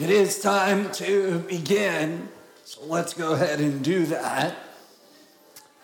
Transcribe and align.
It 0.00 0.08
is 0.08 0.38
time 0.38 0.90
to 0.92 1.40
begin, 1.40 2.30
so 2.64 2.80
let's 2.86 3.12
go 3.12 3.32
ahead 3.32 3.60
and 3.60 3.84
do 3.84 4.06
that. 4.06 4.56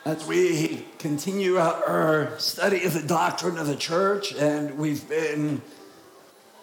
As 0.06 0.26
we 0.26 0.86
continue 0.98 1.58
our 1.58 2.32
study 2.38 2.84
of 2.84 2.94
the 2.94 3.06
doctrine 3.06 3.58
of 3.58 3.66
the 3.66 3.76
church, 3.76 4.32
and 4.32 4.78
we've 4.78 5.06
been 5.06 5.60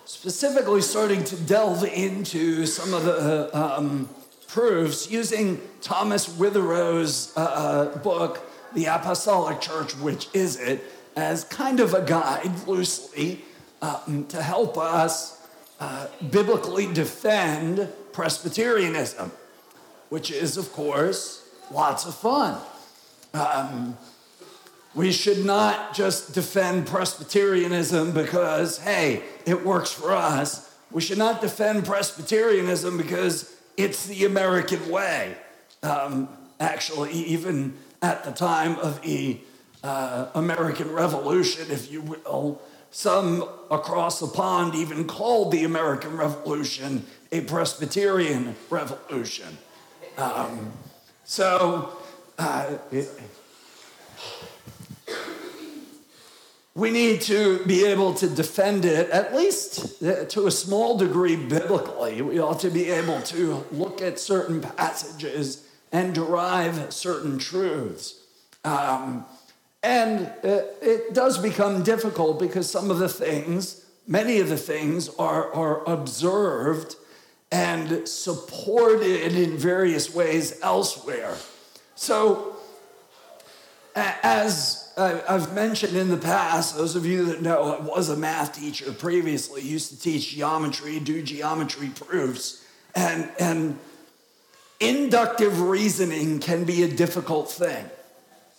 specifically 0.06 0.82
starting 0.82 1.24
to 1.26 1.36
delve 1.36 1.84
into 1.84 2.66
some 2.66 2.92
of 2.92 3.06
the 3.06 3.56
um, 3.56 4.10
proofs 4.48 5.12
using 5.12 5.62
Thomas 5.80 6.28
Witherow's 6.28 7.38
uh, 7.38 7.42
uh, 7.42 7.98
book, 8.00 8.50
The 8.74 8.86
Apostolic 8.86 9.62
Church, 9.62 9.96
Which 9.98 10.28
Is 10.34 10.60
It, 10.60 10.84
as 11.16 11.44
kind 11.44 11.80
of 11.80 11.94
a 11.94 12.02
guide 12.02 12.68
loosely 12.68 13.46
um, 13.84 14.26
to 14.30 14.42
help 14.42 14.76
us 14.76 15.33
uh, 15.84 16.08
biblically 16.32 16.88
defend 16.94 17.90
Presbyterianism, 18.14 19.34
which 20.08 20.32
is, 20.32 20.56
of 20.56 20.72
course, 20.72 21.46
lots 21.72 22.06
of 22.06 22.16
fun. 22.16 22.58
Um, 23.34 23.98
we 24.96 25.12
should 25.12 25.44
not 25.44 25.94
just 25.94 26.34
defend 26.34 26.88
Presbyterianism 26.88 28.14
because, 28.14 28.78
hey, 28.78 29.24
it 29.46 29.66
works 29.66 29.92
for 29.92 30.14
us. 30.14 30.74
We 30.90 31.02
should 31.02 31.18
not 31.18 31.42
defend 31.42 31.86
Presbyterianism 31.86 32.96
because 32.96 33.54
it's 33.76 34.06
the 34.06 34.24
American 34.24 34.90
way. 34.90 35.36
Um, 35.82 36.30
actually, 36.62 37.12
even 37.12 37.74
at 38.02 38.24
the 38.24 38.32
time 38.32 38.80
of 38.80 39.02
the 39.02 39.42
uh, 39.84 40.28
American 40.34 40.94
Revolution, 40.94 41.70
if 41.70 41.92
you 41.92 42.00
will, 42.00 42.62
some 42.94 43.44
across 43.72 44.20
the 44.20 44.28
pond 44.28 44.76
even 44.76 45.06
called 45.06 45.52
the 45.52 45.64
American 45.64 46.16
Revolution 46.16 47.06
a 47.32 47.42
Presbyterian 47.42 48.56
revolution. 48.70 49.58
Um, 50.18 50.72
so, 51.26 51.98
uh, 52.38 52.78
it, 52.92 53.10
we 56.76 56.92
need 56.92 57.22
to 57.22 57.66
be 57.66 57.86
able 57.86 58.14
to 58.16 58.30
defend 58.30 58.86
it, 58.86 59.10
at 59.10 59.36
least 59.36 60.00
to 60.02 60.46
a 60.46 60.52
small 60.52 60.96
degree 60.96 61.36
biblically. 61.36 62.22
We 62.22 62.40
ought 62.40 62.60
to 62.60 62.70
be 62.70 62.92
able 62.92 63.22
to 63.24 63.66
look 63.72 64.02
at 64.04 64.20
certain 64.20 64.62
passages 64.62 65.68
and 65.92 66.14
derive 66.14 66.94
certain 66.94 67.40
truths. 67.40 68.20
Um, 68.64 69.26
and 69.84 70.32
it, 70.44 70.78
it, 70.82 71.14
does 71.14 71.38
become 71.38 71.84
difficult 71.84 72.40
because 72.40 72.72
some 72.72 72.90
of 72.90 73.00
the 73.00 73.10
things, 73.10 73.86
many 74.08 74.40
of 74.40 74.48
the 74.48 74.58
things, 74.58 75.10
are, 75.20 75.54
are 75.54 75.84
observed 75.88 76.96
and 77.52 78.08
supported 78.08 79.36
in 79.36 79.58
various 79.58 80.14
ways 80.16 80.58
elsewhere. 80.62 81.36
So, 81.96 82.56
as 83.96 84.92
I've 84.98 85.54
mentioned 85.54 85.98
in 85.98 86.10
the 86.10 86.18
past, 86.18 86.78
those 86.78 86.96
of 86.96 87.06
you 87.06 87.26
that 87.26 87.42
know, 87.42 87.76
I 87.76 87.82
was 87.82 88.10
a 88.10 88.16
math 88.16 88.56
teacher 88.56 88.92
previously, 88.92 89.62
used 89.62 89.90
to 89.90 90.00
teach 90.00 90.32
geometry, 90.32 91.00
do 91.00 91.22
geometry 91.22 91.90
proofs. 91.90 92.66
And, 92.96 93.30
and 93.38 93.78
inductive 94.80 95.62
reasoning 95.62 96.40
can 96.40 96.64
be 96.64 96.84
a 96.84 96.88
difficult 96.88 97.52
thing 97.52 97.86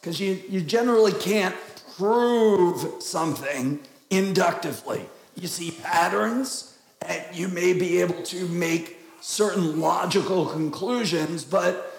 because 0.04 0.20
you, 0.20 0.38
you 0.50 0.60
generally 0.60 1.12
can't 1.12 1.56
prove 1.96 3.02
something 3.02 3.80
inductively. 4.10 5.06
You 5.34 5.48
see 5.48 5.70
patterns, 5.82 6.76
and 7.00 7.24
you 7.32 7.48
may 7.48 7.72
be 7.72 8.02
able 8.02 8.22
to 8.24 8.46
make 8.48 8.98
certain 9.22 9.80
logical 9.80 10.44
conclusions, 10.44 11.42
but 11.42 11.90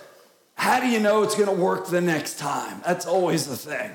how 0.54 0.80
do 0.80 0.86
you 0.86 1.00
know 1.00 1.24
it's 1.24 1.34
going 1.34 1.48
to 1.48 1.62
work 1.64 1.88
the 1.88 2.00
next 2.00 2.38
time? 2.38 2.80
That's 2.86 3.08
always 3.08 3.48
the 3.48 3.58
thing. 3.58 3.90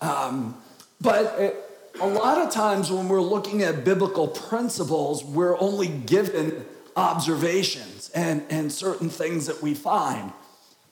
Um, 0.00 0.56
but 0.98 1.38
it, 1.38 1.56
a 2.00 2.08
lot 2.08 2.38
of 2.38 2.50
times 2.50 2.90
when 2.90 3.10
we're 3.10 3.20
looking 3.20 3.62
at 3.62 3.84
biblical 3.84 4.26
principles, 4.26 5.22
we're 5.22 5.58
only 5.60 5.88
given 5.88 6.64
observations 6.96 8.10
and, 8.14 8.42
and 8.48 8.72
certain 8.72 9.10
things 9.10 9.48
that 9.48 9.62
we 9.62 9.74
find. 9.74 10.32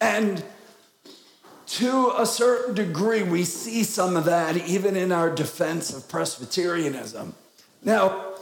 And 0.02 0.44
to 1.66 2.12
a 2.16 2.24
certain 2.24 2.74
degree, 2.74 3.22
we 3.22 3.44
see 3.44 3.82
some 3.82 4.16
of 4.16 4.24
that 4.24 4.56
even 4.56 4.96
in 4.96 5.10
our 5.10 5.30
defense 5.30 5.92
of 5.92 6.08
Presbyterianism. 6.08 7.34
Now, 7.82 8.34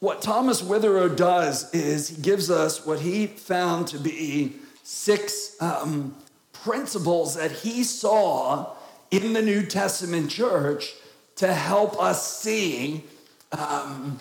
what 0.00 0.22
Thomas 0.22 0.62
Witherow 0.62 1.14
does 1.14 1.72
is 1.74 2.08
he 2.08 2.22
gives 2.22 2.50
us 2.50 2.86
what 2.86 3.00
he 3.00 3.26
found 3.26 3.88
to 3.88 3.98
be 3.98 4.54
six 4.84 5.60
um, 5.60 6.14
principles 6.52 7.34
that 7.34 7.50
he 7.50 7.82
saw 7.82 8.74
in 9.10 9.32
the 9.32 9.42
New 9.42 9.64
Testament 9.66 10.30
church 10.30 10.94
to 11.36 11.52
help 11.52 12.00
us 12.00 12.38
see, 12.38 13.04
um, 13.52 14.18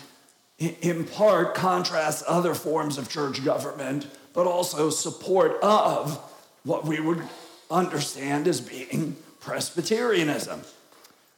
in 0.57 1.03
part, 1.05 1.53
contrast 1.53 2.23
other 2.25 2.55
forms 2.55 2.97
of 2.97 3.07
church 3.07 3.43
government, 3.45 4.07
but 4.33 4.47
also 4.47 4.89
support 4.89 5.57
of 5.61 6.17
what 6.63 6.85
we 6.85 6.99
would 6.99 7.21
understand 7.69 8.47
as 8.47 8.61
being 8.61 9.15
Presbyterianism. 9.39 10.61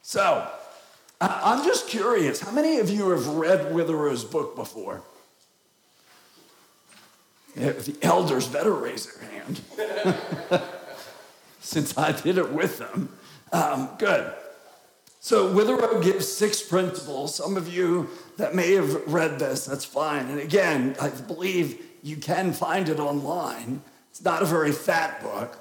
So, 0.01 0.49
I'm 1.21 1.65
just 1.65 1.87
curious 1.89 2.39
how 2.39 2.51
many 2.51 2.79
of 2.79 2.89
you 2.89 3.09
have 3.09 3.27
read 3.27 3.73
Witherow's 3.73 4.23
book 4.23 4.55
before? 4.55 5.01
The 7.55 7.97
elders 8.01 8.47
better 8.47 8.73
raise 8.73 9.05
their 9.05 9.29
hand 9.29 9.61
since 11.59 11.97
I 11.97 12.13
did 12.13 12.37
it 12.37 12.51
with 12.51 12.77
them. 12.77 13.09
Um, 13.51 13.89
good. 13.97 14.33
So 15.19 15.53
Witherow 15.53 16.01
gives 16.01 16.31
six 16.31 16.61
principles. 16.61 17.35
Some 17.35 17.57
of 17.57 17.67
you 17.67 18.09
that 18.37 18.55
may 18.55 18.73
have 18.73 19.11
read 19.11 19.39
this, 19.39 19.65
that's 19.65 19.83
fine. 19.83 20.27
And 20.27 20.39
again, 20.39 20.95
I 21.01 21.09
believe 21.09 21.81
you 22.01 22.15
can 22.15 22.53
find 22.53 22.87
it 22.87 22.99
online. 22.99 23.81
It's 24.11 24.23
not 24.23 24.41
a 24.41 24.45
very 24.45 24.71
fat 24.71 25.21
book. 25.21 25.57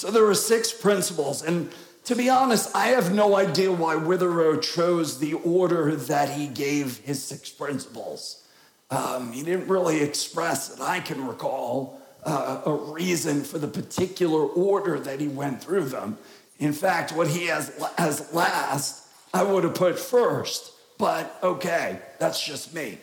So 0.00 0.10
there 0.10 0.24
are 0.24 0.34
six 0.34 0.72
principles. 0.72 1.42
And 1.42 1.70
to 2.04 2.16
be 2.16 2.30
honest, 2.30 2.74
I 2.74 2.86
have 2.86 3.12
no 3.12 3.36
idea 3.36 3.70
why 3.70 3.96
Witherow 3.96 4.62
chose 4.62 5.18
the 5.18 5.34
order 5.34 5.94
that 5.94 6.30
he 6.30 6.46
gave 6.46 6.96
his 7.00 7.22
six 7.22 7.50
principles. 7.50 8.42
Um, 8.90 9.30
he 9.30 9.42
didn't 9.42 9.68
really 9.68 10.00
express 10.00 10.68
that 10.68 10.82
I 10.82 11.00
can 11.00 11.26
recall 11.26 12.00
uh, 12.24 12.62
a 12.64 12.72
reason 12.72 13.44
for 13.44 13.58
the 13.58 13.68
particular 13.68 14.46
order 14.46 14.98
that 14.98 15.20
he 15.20 15.28
went 15.28 15.62
through 15.62 15.90
them. 15.90 16.16
In 16.58 16.72
fact, 16.72 17.12
what 17.12 17.28
he 17.28 17.48
has 17.48 17.70
as 17.98 18.32
last, 18.32 19.06
I 19.34 19.42
would 19.42 19.64
have 19.64 19.74
put 19.74 19.98
first, 19.98 20.72
but 20.96 21.38
okay, 21.42 22.00
that's 22.18 22.42
just 22.42 22.72
me. 22.72 22.96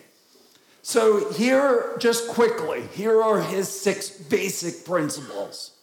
So, 0.81 1.31
here, 1.34 1.96
just 2.00 2.28
quickly, 2.29 2.88
here 2.94 3.22
are 3.22 3.40
his 3.40 3.69
six 3.69 4.09
basic 4.09 4.84
principles. 4.84 5.76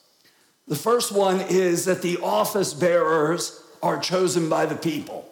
The 0.66 0.76
first 0.76 1.12
one 1.12 1.40
is 1.40 1.84
that 1.84 2.02
the 2.02 2.18
office 2.18 2.72
bearers 2.72 3.62
are 3.82 3.98
chosen 3.98 4.48
by 4.48 4.66
the 4.66 4.76
people. 4.76 5.28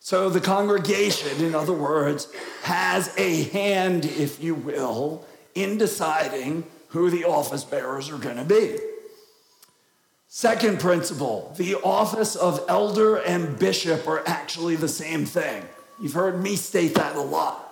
So, 0.00 0.30
the 0.30 0.40
congregation, 0.40 1.44
in 1.44 1.54
other 1.54 1.72
words, 1.72 2.28
has 2.62 3.12
a 3.18 3.42
hand, 3.44 4.04
if 4.04 4.42
you 4.42 4.54
will, 4.54 5.24
in 5.54 5.76
deciding 5.76 6.64
who 6.88 7.10
the 7.10 7.24
office 7.24 7.64
bearers 7.64 8.10
are 8.10 8.18
going 8.18 8.36
to 8.36 8.44
be. 8.44 8.78
Second 10.28 10.78
principle 10.78 11.54
the 11.56 11.74
office 11.76 12.36
of 12.36 12.64
elder 12.68 13.16
and 13.16 13.58
bishop 13.58 14.06
are 14.06 14.22
actually 14.26 14.76
the 14.76 14.88
same 14.88 15.24
thing. 15.24 15.64
You've 16.00 16.12
heard 16.12 16.42
me 16.42 16.56
state 16.56 16.94
that 16.94 17.16
a 17.16 17.20
lot. 17.20 17.67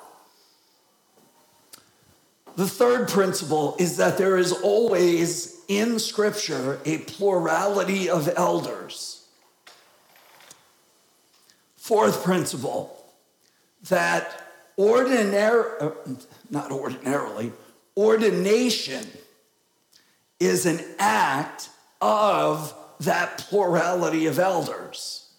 The 2.56 2.66
third 2.66 3.08
principle 3.08 3.76
is 3.78 3.98
that 3.98 4.16
there 4.16 4.38
is 4.38 4.50
always 4.50 5.60
in 5.68 5.98
Scripture 5.98 6.80
a 6.86 6.98
plurality 6.98 8.08
of 8.08 8.30
elders. 8.34 9.26
Fourth 11.76 12.24
principle 12.24 12.92
that 13.88 14.42
ordinary, 14.76 15.70
uh, 15.80 15.90
not 16.50 16.72
ordinarily, 16.72 17.52
ordination 17.94 19.06
is 20.40 20.64
an 20.64 20.80
act 20.98 21.68
of 22.00 22.74
that 23.00 23.38
plurality 23.38 24.26
of 24.26 24.38
elders. 24.38 25.30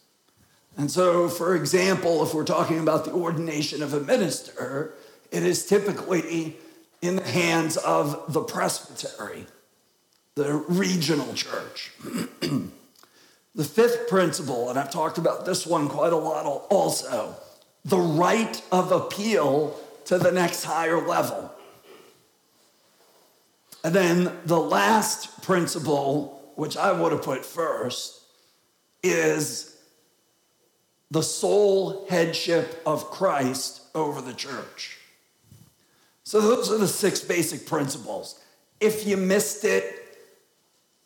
And 0.78 0.92
so, 0.92 1.28
for 1.28 1.56
example, 1.56 2.24
if 2.24 2.36
we're 2.36 2.44
talking 2.44 2.78
about 2.78 3.06
the 3.06 3.12
ordination 3.12 3.82
of 3.82 3.96
a 3.96 4.00
minister, 4.00 4.94
it 5.32 5.44
is 5.44 5.66
typically 5.66 6.56
in 7.02 7.18
the 7.18 7.24
hands 7.24 7.78
of 7.78 8.34
the 8.34 8.42
presbytery, 8.42 9.46
the 10.36 10.54
regional 10.54 11.34
church. 11.34 11.92
the 13.56 13.64
fifth 13.64 14.08
principle, 14.08 14.70
and 14.70 14.78
I've 14.78 14.92
talked 14.92 15.18
about 15.18 15.46
this 15.46 15.66
one 15.66 15.88
quite 15.88 16.14
a 16.14 16.18
lot 16.18 16.46
also, 16.70 17.36
the 17.86 17.98
right 17.98 18.62
of 18.72 18.92
appeal 18.92 19.80
to 20.06 20.18
the 20.18 20.32
next 20.32 20.64
higher 20.64 21.06
level. 21.06 21.52
And 23.84 23.94
then 23.94 24.38
the 24.46 24.60
last 24.60 25.42
principle, 25.44 26.52
which 26.56 26.78
I 26.78 26.92
would 26.92 27.12
have 27.12 27.22
put 27.22 27.46
first, 27.46 28.22
is 29.04 29.78
the 31.10 31.24
sole 31.24 32.06
headship 32.10 32.82
of 32.86 33.10
Christ 33.12 33.82
over 33.96 34.22
the 34.22 34.34
church. 34.34 34.97
So, 36.28 36.42
those 36.42 36.70
are 36.70 36.78
the 36.78 36.90
six 36.90 37.22
basic 37.22 37.66
principles. 37.66 38.38
If 38.82 39.08
you 39.08 39.16
missed 39.16 39.64
it, 39.64 40.20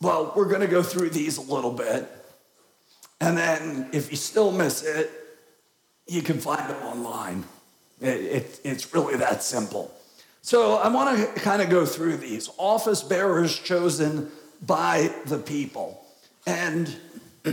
well, 0.01 0.33
we're 0.35 0.47
going 0.49 0.61
to 0.61 0.67
go 0.67 0.81
through 0.81 1.11
these 1.11 1.37
a 1.37 1.41
little 1.41 1.73
bit. 1.73 2.09
And 3.19 3.37
then 3.37 3.91
if 3.93 4.09
you 4.09 4.17
still 4.17 4.51
miss 4.51 4.81
it, 4.81 5.11
you 6.07 6.23
can 6.23 6.39
find 6.39 6.67
them 6.67 6.81
online. 6.81 7.43
It, 8.01 8.07
it, 8.07 8.61
it's 8.63 8.95
really 8.95 9.15
that 9.17 9.43
simple. 9.43 9.93
So 10.41 10.77
I 10.77 10.87
want 10.87 11.35
to 11.35 11.39
kind 11.39 11.61
of 11.61 11.69
go 11.69 11.85
through 11.85 12.17
these 12.17 12.49
office 12.57 13.03
bearers 13.03 13.59
chosen 13.59 14.31
by 14.65 15.13
the 15.27 15.37
people. 15.37 16.03
And 16.47 16.87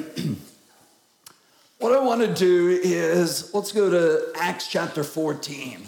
what 1.80 1.92
I 1.92 1.98
want 1.98 2.22
to 2.22 2.32
do 2.32 2.80
is 2.82 3.52
let's 3.52 3.72
go 3.72 3.90
to 3.90 4.32
Acts 4.40 4.68
chapter 4.68 5.04
14. 5.04 5.86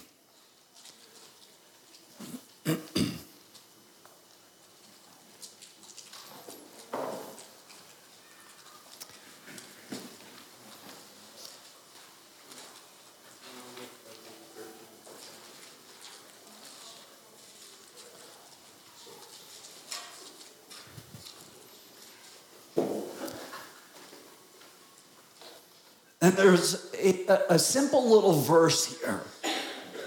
And 26.30 26.38
there's 26.38 26.94
a, 26.94 27.54
a, 27.54 27.58
simple 27.58 28.08
little 28.08 28.34
verse 28.34 29.00
here 29.00 29.20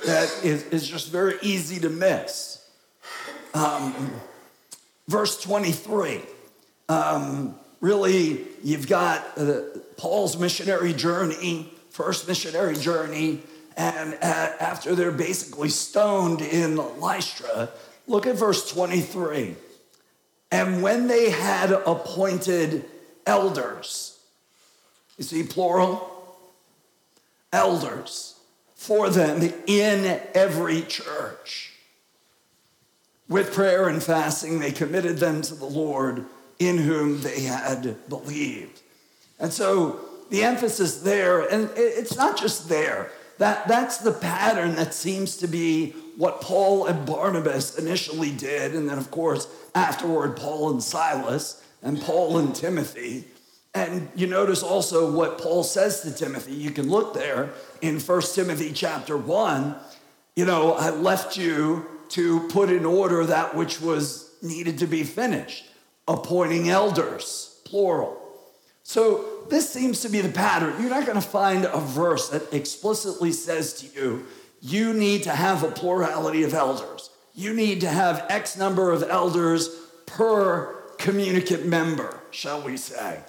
that 0.06 0.34
is, 0.42 0.64
is 0.68 0.88
just 0.88 1.12
very 1.12 1.36
easy 1.42 1.82
to 1.82 1.90
miss. 1.90 2.66
Um, 3.54 4.10
verse 5.10 5.42
23. 5.42 6.22
Um, 6.88 7.60
really, 7.82 8.46
you've 8.64 8.88
got 8.88 9.38
uh, 9.38 9.64
Paul's 9.98 10.38
missionary 10.38 10.94
journey, 10.94 11.70
first 11.90 12.26
missionary 12.26 12.78
journey, 12.78 13.42
and 13.76 14.14
after 14.24 14.96
they're 14.96 15.12
basically 15.12 15.68
stoned 15.68 16.40
in 16.40 16.78
Lystra, 17.02 17.70
look 18.08 18.28
at 18.28 18.38
verse 18.38 18.72
23. 18.72 19.58
And 20.54 20.82
when 20.82 21.08
they 21.08 21.32
had 21.32 21.74
appointed 21.74 22.86
elders, 23.26 24.22
you 25.18 25.26
see, 25.26 25.44
plural? 25.44 26.12
Elders 27.54 28.36
for 28.76 29.10
them 29.10 29.54
in 29.66 30.20
every 30.34 30.82
church. 30.82 31.72
With 33.30 33.54
prayer 33.54 33.88
and 33.88 34.04
fasting, 34.04 34.60
they 34.60 34.74
committed 34.74 35.18
them 35.18 35.42
to 35.44 35.56
the 35.56 35.66
Lord 35.66 36.26
in 36.60 36.78
whom 36.78 37.22
they 37.22 37.42
had 37.44 38.10
believed. 38.10 38.82
And 39.40 39.54
so 39.54 40.02
the 40.30 40.44
emphasis 40.44 41.02
there, 41.02 41.42
and 41.42 41.70
it's 41.76 42.18
not 42.18 42.38
just 42.38 42.68
there, 42.68 43.12
that, 43.38 43.68
that's 43.68 43.98
the 43.98 44.12
pattern 44.12 44.76
that 44.76 44.94
seems 44.94 45.38
to 45.38 45.48
be 45.48 45.92
what 46.18 46.42
Paul 46.42 46.86
and 46.86 47.06
Barnabas 47.06 47.78
initially 47.78 48.32
did, 48.32 48.76
and 48.76 48.90
then, 48.90 48.98
of 48.98 49.10
course, 49.10 49.48
afterward, 49.74 50.38
Paul 50.38 50.72
and 50.72 50.84
Silas, 50.84 51.64
and 51.82 52.00
Paul 52.02 52.38
and 52.38 52.54
Timothy. 52.56 53.26
And 53.76 54.10
you 54.16 54.28
notice 54.28 54.62
also 54.62 55.12
what 55.12 55.40
Paul 55.40 55.64
says 55.64 56.02
to 56.02 56.14
Timothy. 56.14 56.54
You 56.54 56.72
can 56.72 56.90
look 56.90 57.14
there 57.14 57.50
in 57.82 58.00
1 58.00 58.22
Timothy 58.34 58.72
chapter 58.72 59.18
1. 59.18 59.76
You 60.36 60.46
know, 60.46 60.74
I 60.74 60.92
left 60.92 61.38
you 61.38 61.86
to 62.10 62.48
put 62.50 62.70
in 62.70 62.86
order 62.86 63.26
that 63.26 63.56
which 63.56 63.82
was 63.82 64.36
needed 64.44 64.78
to 64.80 64.88
be 64.88 65.04
finished, 65.04 65.66
appointing 66.08 66.70
elders, 66.70 67.62
plural. 67.66 68.20
So 68.84 69.46
this 69.50 69.70
seems 69.70 70.02
to 70.02 70.10
be 70.10 70.22
the 70.22 70.30
pattern. 70.30 70.76
You're 70.80 70.90
not 70.90 71.08
going 71.08 71.20
to 71.20 71.28
find 71.28 71.66
a 71.66 71.80
verse 71.80 72.30
that 72.30 72.54
explicitly 72.54 73.32
says 73.32 73.74
to 73.76 73.88
you, 74.00 74.26
you 74.62 74.94
need 74.94 75.24
to 75.24 75.32
have 75.32 75.64
a 75.64 75.72
plurality 75.72 76.44
of 76.44 76.54
elders. 76.54 77.10
You 77.34 77.54
need 77.54 77.82
to 77.82 77.90
have 77.90 78.26
X 78.30 78.56
number 78.56 78.92
of 78.92 79.04
elders 79.04 79.70
per 80.06 80.76
communicant 81.00 81.66
member, 81.66 82.20
shall 82.32 82.62
we 82.62 82.78
say. 82.78 83.24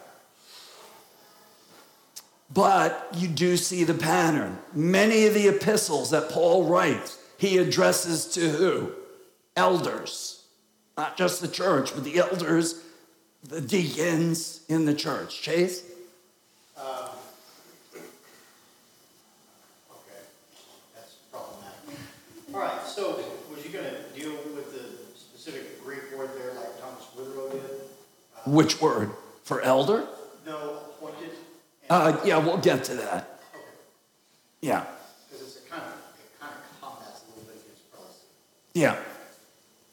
But 2.55 3.09
you 3.17 3.27
do 3.27 3.57
see 3.57 3.83
the 3.83 3.95
pattern. 3.95 4.59
Many 4.73 5.27
of 5.27 5.35
the 5.35 5.49
epistles 5.49 6.11
that 6.11 6.31
Paul 6.31 6.65
writes, 6.65 7.19
he 7.37 7.59
addresses 7.59 8.27
to 8.35 8.49
who? 8.49 8.93
Elders. 9.57 10.45
Not 10.97 11.17
just 11.17 11.41
the 11.41 11.49
church, 11.49 11.93
but 11.93 12.05
the 12.05 12.19
elders, 12.19 12.81
the 13.43 13.61
deacons 13.61 14.61
in 14.69 14.85
the 14.85 14.95
church. 14.95 15.43
Chase? 15.43 15.83
Uh, 16.79 17.09
okay, 19.91 20.23
that's 20.95 21.15
problematic. 21.33 21.99
All 22.55 22.61
right, 22.61 22.87
so 22.87 23.21
was 23.53 23.65
you 23.65 23.71
going 23.73 23.85
to 23.85 24.21
deal 24.21 24.31
with 24.55 24.73
the 24.73 25.19
specific 25.19 25.83
Greek 25.83 26.17
word 26.17 26.31
there 26.39 26.55
like 26.55 26.81
Thomas 26.81 27.05
Witherow 27.17 27.51
did? 27.51 27.61
Uh, 27.61 28.51
Which 28.51 28.81
word? 28.81 29.11
For 29.43 29.61
elder? 29.63 30.07
Uh, 31.91 32.19
yeah, 32.25 32.39
we'll 32.39 32.59
get 32.59 32.85
to 32.85 32.95
that. 32.95 33.41
Yeah. 34.61 34.85
Because 35.31 35.57
it 35.57 35.71
kind 35.71 35.83
of, 35.83 35.91
it 36.19 36.41
kind 36.41 36.53
of 36.53 36.81
combats 36.81 37.23
a 37.23 37.31
little 37.31 37.53
bit 37.53 37.63
against 37.63 37.93
prelacy. 37.93 38.25
Yeah, 38.73 38.97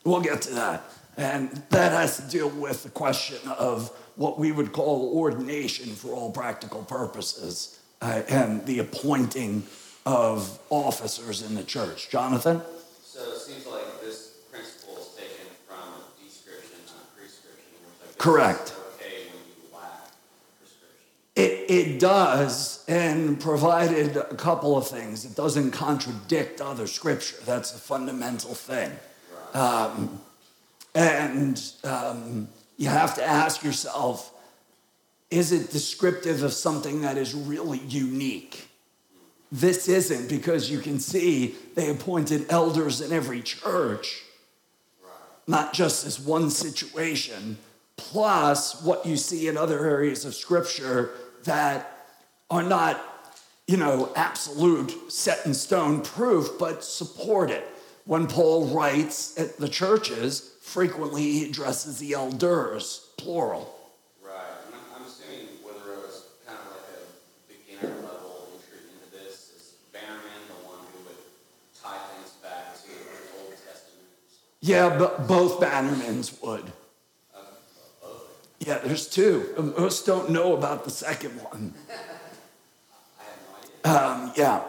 we'll 0.05 0.21
get 0.21 0.41
to 0.43 0.53
that. 0.53 0.83
And 1.17 1.51
that 1.69 1.91
has 1.91 2.17
to 2.17 2.23
deal 2.29 2.49
with 2.49 2.83
the 2.83 2.89
question 2.89 3.38
of 3.49 3.89
what 4.15 4.39
we 4.39 4.51
would 4.51 4.71
call 4.71 5.17
ordination 5.17 5.93
for 5.93 6.13
all 6.13 6.31
practical 6.31 6.83
purposes 6.83 7.79
uh, 8.01 8.21
and 8.29 8.65
the 8.65 8.79
appointing 8.79 9.63
of 10.05 10.57
officers 10.69 11.41
in 11.41 11.55
the 11.55 11.63
church. 11.63 12.09
Jonathan? 12.09 12.61
So 13.03 13.19
it 13.31 13.38
seems 13.38 13.67
like 13.67 14.01
this 14.01 14.38
principle 14.49 14.97
is 14.97 15.09
taken 15.15 15.45
from 15.67 16.01
description, 16.24 16.77
not 16.88 17.15
prescription. 17.15 18.17
Correct. 18.17 18.74
It, 21.71 22.01
does, 22.01 22.83
and 22.89 23.39
provided 23.39 24.17
a 24.17 24.35
couple 24.35 24.75
of 24.75 24.89
things. 24.89 25.23
It 25.23 25.37
doesn't 25.37 25.71
contradict 25.71 26.59
other 26.59 26.85
scripture. 26.85 27.37
That's 27.45 27.73
a 27.73 27.77
fundamental 27.77 28.53
thing. 28.53 28.91
Um, 29.53 30.19
and 30.93 31.63
um, 31.85 32.49
you 32.75 32.89
have 32.89 33.15
to 33.15 33.23
ask 33.23 33.63
yourself 33.63 34.33
is 35.29 35.53
it 35.53 35.71
descriptive 35.71 36.43
of 36.43 36.51
something 36.51 37.03
that 37.03 37.17
is 37.17 37.33
really 37.33 37.79
unique? 37.87 38.67
This 39.49 39.87
isn't 39.87 40.27
because 40.27 40.69
you 40.69 40.79
can 40.79 40.99
see 40.99 41.55
they 41.75 41.89
appointed 41.89 42.47
elders 42.49 42.99
in 42.99 43.13
every 43.13 43.41
church, 43.41 44.23
not 45.47 45.71
just 45.71 46.03
this 46.03 46.19
one 46.19 46.49
situation, 46.49 47.57
plus 47.95 48.83
what 48.83 49.05
you 49.05 49.15
see 49.15 49.47
in 49.47 49.55
other 49.55 49.87
areas 49.87 50.25
of 50.25 50.35
scripture 50.35 51.11
that 51.45 52.05
are 52.50 52.63
not, 52.63 53.00
you 53.67 53.77
know, 53.77 54.12
absolute 54.15 55.12
set 55.12 55.45
in 55.45 55.53
stone 55.53 56.01
proof, 56.01 56.50
but 56.60 56.83
support 56.83 57.50
it. 57.50 57.67
When 58.05 58.27
Paul 58.27 58.67
writes 58.67 59.38
at 59.38 59.57
the 59.57 59.69
churches, 59.69 60.55
frequently 60.62 61.21
he 61.21 61.50
addresses 61.50 62.00
the 62.00 62.13
elders, 62.13 63.10
plural. 63.17 63.74
Right. 64.24 64.33
I'm, 64.95 65.05
assuming 65.05 65.48
whether 65.63 65.93
it 65.93 66.00
was 66.00 66.25
kind 66.45 66.57
of 66.60 66.67
like 66.71 66.88
a 66.98 67.53
beginner 67.53 67.95
level 68.01 68.50
entry 68.55 68.79
into 68.91 69.12
this, 69.12 69.51
is 69.55 69.74
Bannerman 69.93 70.43
the 70.48 70.67
one 70.67 70.79
who 70.91 71.05
would 71.05 71.17
tie 71.81 71.98
things 72.15 72.31
back 72.41 72.75
to 72.81 72.88
the 72.88 73.43
Old 73.43 73.51
Testament? 73.51 74.07
Yeah, 74.62 74.98
but 74.98 75.27
both 75.27 75.60
Bannermans 75.60 76.41
would. 76.43 76.71
Yeah, 78.65 78.77
there's 78.77 79.08
two. 79.08 79.74
Most 79.77 80.06
don't 80.06 80.30
know 80.30 80.56
about 80.56 80.84
the 80.84 80.91
second 80.91 81.32
one. 81.41 81.74
Um, 83.84 84.32
yeah. 84.36 84.62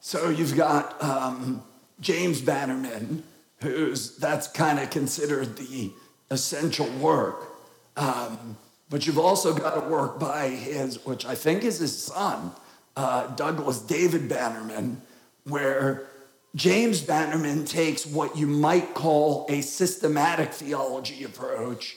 So 0.00 0.30
you've 0.30 0.56
got 0.56 1.00
um, 1.00 1.62
James 2.00 2.40
Bannerman, 2.40 3.22
who's 3.62 4.16
that's 4.16 4.48
kind 4.48 4.80
of 4.80 4.90
considered 4.90 5.56
the 5.56 5.92
essential 6.28 6.88
work. 6.98 7.56
Um, 7.96 8.56
but 8.90 9.06
you've 9.06 9.18
also 9.18 9.54
got 9.54 9.78
a 9.78 9.88
work 9.88 10.18
by 10.18 10.48
his, 10.48 11.04
which 11.06 11.24
I 11.24 11.36
think 11.36 11.62
is 11.62 11.78
his 11.78 11.96
son, 11.96 12.50
uh, 12.96 13.28
Douglas 13.36 13.78
David 13.80 14.28
Bannerman, 14.28 15.02
where 15.44 16.08
James 16.56 17.00
Bannerman 17.00 17.64
takes 17.64 18.04
what 18.04 18.36
you 18.36 18.48
might 18.48 18.94
call 18.94 19.46
a 19.48 19.60
systematic 19.60 20.52
theology 20.52 21.22
approach. 21.22 21.96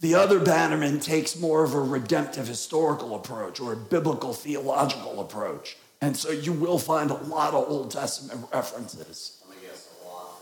The 0.00 0.14
other 0.14 0.38
Bannerman 0.40 0.98
takes 0.98 1.38
more 1.38 1.62
of 1.62 1.74
a 1.74 1.80
redemptive 1.80 2.48
historical 2.48 3.14
approach 3.14 3.60
or 3.60 3.74
a 3.74 3.76
biblical 3.76 4.32
theological 4.32 5.20
approach. 5.20 5.76
And 6.00 6.16
so 6.16 6.30
you 6.30 6.54
will 6.54 6.78
find 6.78 7.10
a 7.10 7.14
lot 7.14 7.52
of 7.52 7.68
Old 7.68 7.90
Testament 7.90 8.46
references. 8.52 9.42
Let 9.46 9.56
me 9.58 9.66
guess, 9.66 9.88
a 10.02 10.08
lot. 10.08 10.40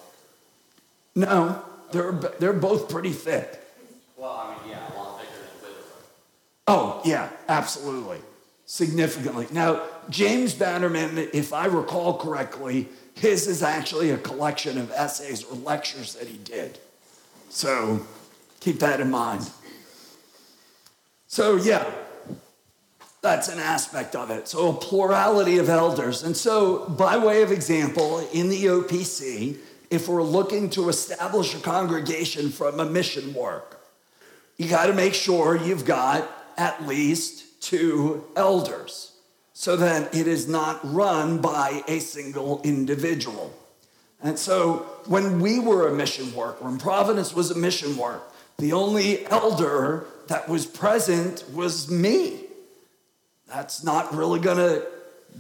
No, 1.17 1.63
they're, 1.91 2.13
they're 2.39 2.53
both 2.53 2.89
pretty 2.89 3.11
thick. 3.11 3.61
Well, 4.17 4.31
I 4.31 4.55
mean, 4.63 4.71
yeah, 4.71 4.95
a 4.95 4.97
lot 4.97 5.21
thicker 5.21 5.33
than. 5.63 5.73
Oh, 6.69 7.03
yeah, 7.05 7.29
absolutely. 7.49 8.19
Significantly. 8.67 9.49
Now, 9.51 9.83
James 10.09 10.55
Bannerman, 10.55 11.19
if 11.33 11.53
I 11.53 11.67
recall 11.67 12.19
correctly, 12.19 12.89
his 13.15 13.49
is 13.49 13.65
actually 13.65 14.11
a 14.11 14.19
collection 14.19 14.79
of 14.79 14.93
essays 14.93 15.43
or 15.43 15.57
lectures 15.57 16.15
that 16.15 16.29
he 16.29 16.39
did. 16.39 16.79
So 17.49 18.07
keep 18.61 18.81
that 18.81 19.01
in 19.01 19.11
mind. 19.11 19.51
So, 21.27 21.57
yeah, 21.57 21.85
that's 23.21 23.49
an 23.49 23.59
aspect 23.59 24.17
of 24.17 24.31
it. 24.31 24.49
So, 24.49 24.71
a 24.71 24.73
plurality 24.73 25.59
of 25.59 25.69
elders. 25.69 26.23
And 26.23 26.37
so, 26.37 26.89
by 26.89 27.19
way 27.19 27.43
of 27.43 27.53
example, 27.53 28.27
in 28.33 28.49
the 28.49 28.65
OPC, 28.65 29.59
if 29.91 30.09
we're 30.09 30.23
looking 30.23 30.71
to 30.71 30.89
establish 30.89 31.55
a 31.55 31.61
congregation 31.61 32.51
from 32.51 32.81
a 32.81 32.87
mission 32.87 33.35
work, 33.35 33.81
you 34.57 34.69
got 34.69 34.87
to 34.87 34.93
make 34.93 35.15
sure 35.15 35.57
you've 35.57 35.85
got 35.85 36.29
at 36.57 36.87
least 36.87 37.63
two 37.63 38.25
elders 38.37 39.13
so 39.53 39.77
that 39.77 40.15
it 40.15 40.27
is 40.27 40.49
not 40.49 40.81
run 40.85 41.41
by 41.41 41.83
a 41.89 41.99
single 41.99 42.61
individual. 42.63 43.53
And 44.23 44.39
so, 44.39 44.87
when 45.07 45.41
we 45.41 45.59
were 45.59 45.89
a 45.89 45.95
mission 45.95 46.35
work, 46.35 46.63
when 46.63 46.79
Providence 46.79 47.35
was 47.35 47.51
a 47.51 47.59
mission 47.59 47.97
work, 47.97 48.33
the 48.59 48.73
only 48.73 49.25
elder 49.29 50.05
that 50.27 50.49
was 50.49 50.67
present 50.67 51.45
was 51.53 51.89
me. 51.89 52.41
That's 53.47 53.85
not 53.85 54.13
really 54.15 54.41
going 54.41 54.57
to 54.57 54.85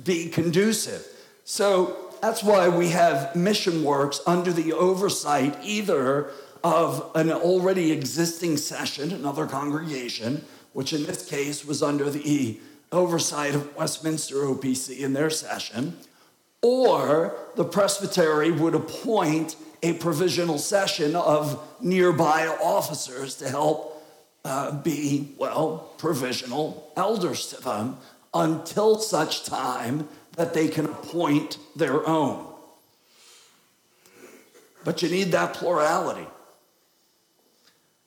be 0.04 0.28
conducive. 0.28 1.04
So 1.44 1.96
that's 2.22 2.44
why 2.44 2.68
we 2.68 2.90
have 2.90 3.34
mission 3.34 3.82
works 3.82 4.20
under 4.24 4.52
the 4.52 4.72
oversight 4.72 5.58
either 5.64 6.30
of 6.62 7.10
an 7.16 7.32
already 7.32 7.90
existing 7.90 8.56
session, 8.56 9.12
another 9.12 9.46
congregation, 9.46 10.44
which 10.72 10.92
in 10.92 11.04
this 11.04 11.28
case 11.28 11.64
was 11.64 11.82
under 11.82 12.10
the 12.10 12.60
oversight 12.92 13.54
of 13.54 13.76
Westminster 13.76 14.36
OPC 14.36 15.00
in 15.00 15.12
their 15.12 15.30
session, 15.30 15.96
or 16.62 17.34
the 17.56 17.64
presbytery 17.64 18.52
would 18.52 18.74
appoint 18.74 19.56
a 19.82 19.94
provisional 19.94 20.58
session 20.58 21.14
of 21.16 21.62
nearby 21.80 22.46
officers 22.46 23.36
to 23.36 23.48
help 23.48 24.04
uh, 24.44 24.72
be, 24.82 25.28
well, 25.36 25.90
provisional 25.98 26.92
elders 26.96 27.48
to 27.48 27.62
them 27.62 27.96
until 28.34 28.98
such 28.98 29.44
time 29.44 30.08
that 30.36 30.54
they 30.54 30.68
can 30.68 30.86
appoint 30.86 31.58
their 31.76 32.06
own. 32.08 32.46
But 34.84 35.02
you 35.02 35.08
need 35.08 35.32
that 35.32 35.54
plurality. 35.54 36.26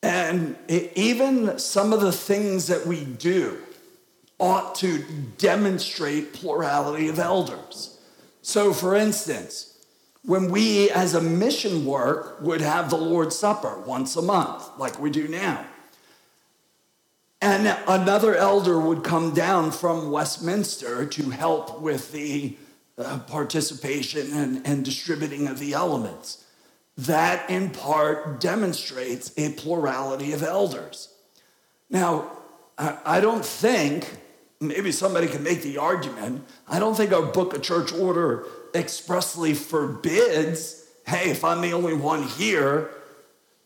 And 0.02 0.56
even 0.68 1.58
some 1.58 1.92
of 1.92 2.00
the 2.00 2.12
things 2.12 2.66
that 2.66 2.86
we 2.86 3.04
do 3.04 3.58
ought 4.40 4.74
to 4.76 5.04
demonstrate 5.38 6.32
plurality 6.32 7.08
of 7.08 7.20
elders. 7.20 8.00
So, 8.40 8.72
for 8.72 8.96
instance, 8.96 9.71
when 10.24 10.50
we 10.50 10.90
as 10.90 11.14
a 11.14 11.20
mission 11.20 11.84
work 11.84 12.40
would 12.40 12.60
have 12.60 12.90
the 12.90 12.96
Lord's 12.96 13.36
Supper 13.36 13.78
once 13.80 14.14
a 14.16 14.22
month, 14.22 14.68
like 14.78 14.98
we 15.00 15.10
do 15.10 15.26
now, 15.26 15.64
and 17.40 17.76
another 17.88 18.36
elder 18.36 18.78
would 18.78 19.02
come 19.02 19.34
down 19.34 19.72
from 19.72 20.12
Westminster 20.12 21.04
to 21.06 21.30
help 21.30 21.80
with 21.80 22.12
the 22.12 22.56
uh, 22.96 23.18
participation 23.26 24.32
and, 24.32 24.64
and 24.64 24.84
distributing 24.84 25.48
of 25.48 25.58
the 25.58 25.72
elements. 25.72 26.44
That 26.96 27.50
in 27.50 27.70
part 27.70 28.40
demonstrates 28.40 29.32
a 29.36 29.54
plurality 29.54 30.32
of 30.32 30.44
elders. 30.44 31.12
Now, 31.90 32.30
I, 32.78 32.98
I 33.04 33.20
don't 33.20 33.44
think, 33.44 34.08
maybe 34.60 34.92
somebody 34.92 35.26
can 35.26 35.42
make 35.42 35.62
the 35.62 35.78
argument, 35.78 36.44
I 36.68 36.78
don't 36.78 36.94
think 36.94 37.12
our 37.12 37.26
book 37.26 37.54
of 37.54 37.62
church 37.62 37.92
order 37.92 38.46
expressly 38.74 39.54
forbids, 39.54 40.86
hey, 41.06 41.30
if 41.30 41.44
I'm 41.44 41.60
the 41.60 41.72
only 41.72 41.94
one 41.94 42.22
here, 42.24 42.90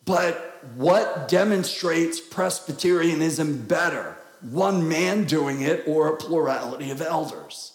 but 0.05 0.65
what 0.77 1.29
demonstrates 1.29 2.21
Presbyterianism 2.21 3.67
better? 3.67 4.17
One 4.41 4.89
man 4.89 5.25
doing 5.25 5.63
it 5.63 5.85
or 5.87 6.09
a 6.09 6.17
plurality 6.17 6.91
of 6.91 7.01
elders? 7.01 7.73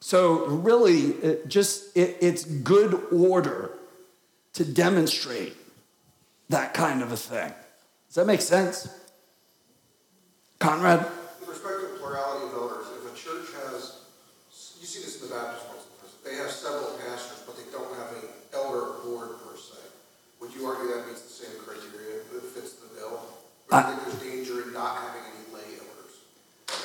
So, 0.00 0.46
really, 0.46 1.12
it 1.22 1.48
just 1.48 1.96
it, 1.96 2.16
it's 2.20 2.44
good 2.44 3.00
order 3.12 3.70
to 4.54 4.64
demonstrate 4.64 5.56
that 6.48 6.74
kind 6.74 7.02
of 7.02 7.12
a 7.12 7.16
thing. 7.16 7.52
Does 8.08 8.16
that 8.16 8.26
make 8.26 8.40
sense? 8.40 8.88
Conrad? 10.58 11.08
With 11.40 11.48
respect 11.48 11.80
to 11.80 11.86
plurality 11.98 12.46
of 12.46 12.52
elders, 12.52 12.86
if 12.98 13.12
a 13.12 13.16
church 13.16 13.46
has, 13.64 14.00
you 14.80 14.86
see 14.86 15.02
this 15.02 15.22
in 15.22 15.28
the 15.28 15.34
Baptist 15.34 15.71
several 16.62 16.96
pastors, 16.98 17.42
but 17.44 17.56
they 17.56 17.66
don't 17.72 17.90
have 17.98 18.12
an 18.22 18.28
elder 18.54 19.02
board 19.02 19.30
per 19.42 19.56
se. 19.56 19.82
Would 20.40 20.54
you 20.54 20.66
argue 20.66 20.94
that 20.94 21.08
meets 21.08 21.22
the 21.22 21.44
same 21.44 21.58
criteria, 21.58 22.22
that 22.32 22.42
fits 22.42 22.74
the 22.74 22.94
bill? 22.94 23.20
Or 23.70 23.82
do 23.82 23.88
you 23.88 23.94
think 23.94 24.02
there's 24.06 24.22
danger 24.22 24.62
in 24.62 24.72
not 24.72 24.96
having 24.96 25.22
any 25.22 25.54
lay 25.54 25.78
elders? 25.78 26.78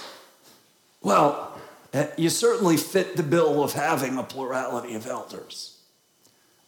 Well, 1.02 1.60
eh, 1.94 2.08
you 2.18 2.30
certainly 2.30 2.78
fit 2.78 3.16
the 3.18 3.24
bill 3.24 3.64
of 3.64 3.74
having 3.74 4.18
a 4.18 4.24
plurality 4.24 4.96
of 4.96 5.06
elders. 5.06 5.78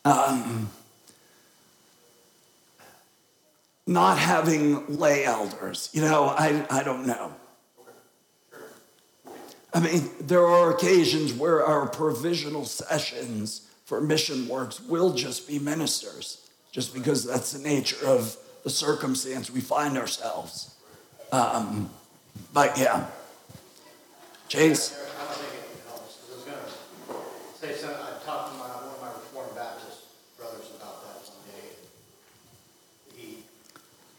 Um, 0.05 0.69
not 3.87 4.19
having 4.19 4.99
lay 4.99 5.25
elders, 5.25 5.89
you 5.93 6.01
know, 6.01 6.25
I, 6.25 6.65
I 6.69 6.83
don't 6.83 7.07
know. 7.07 7.33
I 9.73 9.79
mean, 9.79 10.09
there 10.19 10.45
are 10.45 10.71
occasions 10.71 11.33
where 11.33 11.63
our 11.65 11.87
provisional 11.87 12.65
sessions 12.65 13.67
for 13.85 14.01
mission 14.01 14.47
works 14.47 14.79
will 14.79 15.13
just 15.13 15.47
be 15.47 15.59
ministers, 15.59 16.49
just 16.71 16.93
because 16.93 17.23
that's 17.23 17.51
the 17.53 17.59
nature 17.59 18.05
of 18.07 18.35
the 18.63 18.69
circumstance 18.69 19.49
we 19.51 19.61
find 19.61 19.97
ourselves. 19.97 20.75
Um, 21.31 21.89
but 22.53 22.77
yeah. 22.77 23.07
Chase? 24.47 24.97
I 24.97 25.25
don't 25.25 25.35
think 25.37 25.53
it 25.53 25.87
helps, 25.87 26.15
'cause 26.25 26.47
I 26.47 26.65
was 26.65 26.73
gonna 27.07 27.21
say 27.61 27.79
something, 27.79 28.01
I 28.01 28.25
talked 28.25 28.53
to 28.53 28.57
my, 28.57 28.65
one 28.65 28.95
of 28.95 29.01
my 29.01 29.11
Reformed 29.13 29.55
Baptist 29.55 29.99
brothers 30.37 30.65
about 30.75 31.05
that 31.05 31.21
one 31.29 31.45
day. 31.53 31.69
He, 33.15 33.43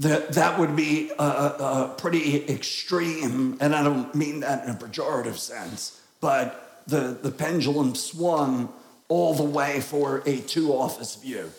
That, 0.00 0.32
that 0.32 0.58
would 0.58 0.74
be 0.74 1.12
a, 1.16 1.22
a, 1.22 1.84
a 1.84 1.94
pretty 1.96 2.48
extreme, 2.48 3.56
and 3.60 3.74
I 3.74 3.84
don't 3.84 4.12
mean 4.14 4.40
that 4.40 4.64
in 4.64 4.70
a 4.70 4.74
pejorative 4.74 5.38
sense, 5.38 6.00
but 6.20 6.82
the, 6.88 7.16
the 7.22 7.30
pendulum 7.30 7.94
swung 7.94 8.72
all 9.08 9.34
the 9.34 9.44
way 9.44 9.80
for 9.80 10.22
a 10.26 10.38
two 10.38 10.72
office 10.72 11.14
view 11.16 11.50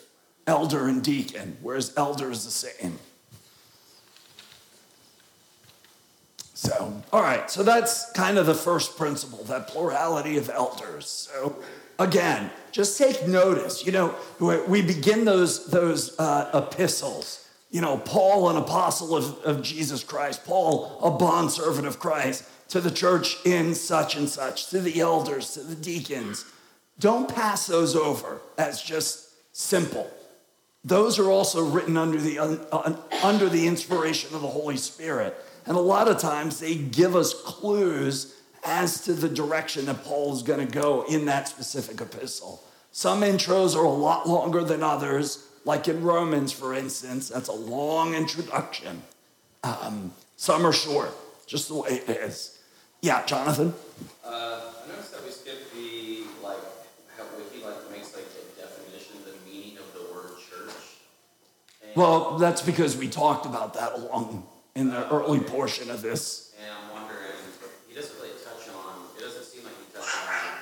elder 0.45 0.87
and 0.89 1.01
deacon, 1.01 1.57
whereas 1.61 1.93
elder 1.95 2.29
is 2.29 2.43
the 2.43 2.51
same. 2.51 2.99
So, 6.53 7.01
all 7.11 7.21
right, 7.21 7.49
so 7.49 7.63
that's 7.63 8.11
kind 8.11 8.37
of 8.37 8.45
the 8.45 8.53
first 8.53 8.97
principle 8.97 9.43
that 9.45 9.67
plurality 9.67 10.37
of 10.37 10.49
elders. 10.49 11.07
So, 11.07 11.57
again, 11.99 12.49
just 12.71 12.97
take 12.97 13.27
notice. 13.27 13.85
You 13.85 13.91
know, 13.91 14.15
we 14.39 14.81
begin 14.81 15.25
those, 15.25 15.67
those 15.67 16.17
uh, 16.19 16.49
epistles. 16.53 17.47
You 17.69 17.81
know, 17.81 17.97
Paul, 17.97 18.49
an 18.49 18.57
apostle 18.57 19.15
of, 19.15 19.39
of 19.43 19.63
Jesus 19.63 20.03
Christ, 20.03 20.45
Paul, 20.45 20.99
a 21.01 21.11
bondservant 21.11 21.87
of 21.87 21.99
Christ, 21.99 22.43
to 22.69 22.81
the 22.81 22.91
church 22.91 23.37
in 23.45 23.75
such 23.75 24.15
and 24.15 24.27
such, 24.29 24.69
to 24.69 24.79
the 24.79 24.99
elders, 24.99 25.53
to 25.53 25.61
the 25.61 25.75
deacons. 25.75 26.45
Don't 26.99 27.33
pass 27.33 27.67
those 27.67 27.95
over 27.95 28.41
as 28.57 28.81
just 28.81 29.29
simple. 29.55 30.09
Those 30.83 31.17
are 31.17 31.29
also 31.29 31.63
written 31.63 31.95
under 31.95 32.19
the, 32.19 32.39
uh, 32.39 32.95
under 33.23 33.49
the 33.49 33.67
inspiration 33.67 34.35
of 34.35 34.41
the 34.41 34.47
Holy 34.47 34.77
Spirit. 34.77 35.35
And 35.65 35.77
a 35.77 35.81
lot 35.81 36.07
of 36.07 36.17
times 36.17 36.59
they 36.59 36.75
give 36.75 37.15
us 37.15 37.33
clues 37.33 38.35
as 38.65 39.01
to 39.01 39.13
the 39.13 39.29
direction 39.29 39.85
that 39.85 40.03
Paul 40.03 40.33
is 40.33 40.41
going 40.43 40.65
to 40.65 40.71
go 40.71 41.03
in 41.07 41.25
that 41.25 41.47
specific 41.47 41.99
epistle. 42.01 42.63
Some 42.91 43.21
intros 43.21 43.75
are 43.75 43.83
a 43.85 43.89
lot 43.89 44.27
longer 44.27 44.63
than 44.63 44.83
others, 44.83 45.47
like 45.65 45.87
in 45.87 46.03
Romans, 46.03 46.51
for 46.51 46.73
instance. 46.73 47.29
That's 47.29 47.49
a 47.49 47.53
long 47.53 48.13
introduction. 48.13 49.01
Um, 49.63 50.13
some 50.37 50.65
are 50.65 50.73
short, 50.73 51.11
just 51.47 51.67
the 51.69 51.75
way 51.75 51.89
it 51.89 52.09
is. 52.09 52.59
Yeah, 53.01 53.25
Jonathan? 53.25 53.73
Uh, 54.23 54.29
I 54.85 54.87
noticed 54.87 55.11
that 55.13 55.23
we 55.25 55.31
skipped 55.31 55.73
the, 55.73 56.23
like, 56.43 56.57
how 57.17 57.23
Wiki, 57.37 57.63
like, 57.65 57.91
makes, 57.91 58.13
like, 58.15 58.25
a 58.25 58.61
definition 58.61 59.15
the 59.25 59.49
meaning 59.51 59.77
of 59.77 59.93
the 59.93 60.13
word 60.13 60.31
church. 60.49 60.73
And- 61.83 61.95
Well, 61.95 62.37
that's 62.37 62.61
because 62.61 62.95
we 62.95 63.09
talked 63.09 63.45
about 63.45 63.73
that 63.73 63.93
along 63.93 64.47
in 64.75 64.89
the 64.89 65.09
early 65.11 65.39
portion 65.39 65.89
of 65.89 66.01
this. 66.01 66.53
And 66.61 66.71
I'm 66.71 66.93
wondering, 67.01 67.19
he 67.89 67.95
doesn't 67.95 68.15
really 68.17 68.33
touch 68.43 68.67
on, 68.73 69.05
it 69.17 69.21
doesn't 69.21 69.43
seem 69.43 69.63
like 69.63 69.73
he 69.77 69.93
touches 69.93 70.13
on 70.15 70.57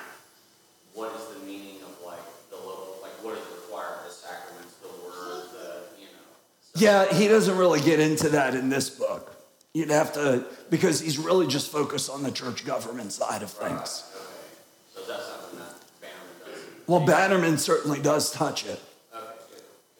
what 0.94 1.12
is 1.16 1.38
the 1.38 1.46
meaning 1.46 1.80
of 1.82 1.94
like 2.04 2.20
the 2.50 2.56
local, 2.56 2.98
like 3.02 3.12
what 3.24 3.34
is 3.38 3.44
required, 3.54 4.04
the 4.06 4.12
sacraments, 4.12 4.74
the 4.82 4.88
word, 4.88 5.46
the, 5.54 6.00
you 6.02 6.06
know. 6.10 6.26
so- 6.60 6.61
Yeah, 6.74 7.12
he 7.12 7.28
doesn't 7.28 7.56
really 7.58 7.80
get 7.80 8.00
into 8.00 8.30
that 8.30 8.54
in 8.54 8.68
this 8.68 8.88
book. 8.90 9.36
You'd 9.74 9.90
have 9.90 10.12
to, 10.14 10.44
because 10.70 11.00
he's 11.00 11.18
really 11.18 11.46
just 11.46 11.70
focused 11.70 12.10
on 12.10 12.22
the 12.22 12.30
church 12.30 12.64
government 12.64 13.12
side 13.12 13.42
of 13.42 13.50
things. 13.50 14.04
Okay, 14.14 14.24
so 14.94 15.00
that's 15.06 15.26
something 15.26 15.58
that 15.58 15.74
Bannerman 16.00 16.36
does. 16.44 16.86
Well, 16.86 17.06
Bannerman 17.06 17.58
certainly 17.58 18.00
does 18.00 18.30
touch 18.30 18.66
it. 18.66 18.80
Okay, 19.14 19.26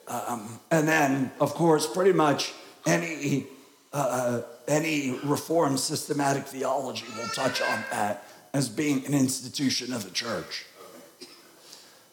good. 0.09 0.41
And 0.71 0.89
then, 0.89 1.31
of 1.41 1.55
course, 1.55 1.87
pretty 1.87 2.13
much 2.13 2.53
any 2.87 3.47
uh, 3.93 4.43
any 4.69 5.19
reformed 5.25 5.79
systematic 5.79 6.45
theology 6.45 7.05
will 7.19 7.29
touch 7.29 7.61
on 7.61 7.85
that 7.91 8.27
as 8.55 8.69
being 8.69 9.05
an 9.07 9.15
institution 9.15 9.93
of 9.93 10.05
the 10.05 10.11
church. 10.11 10.67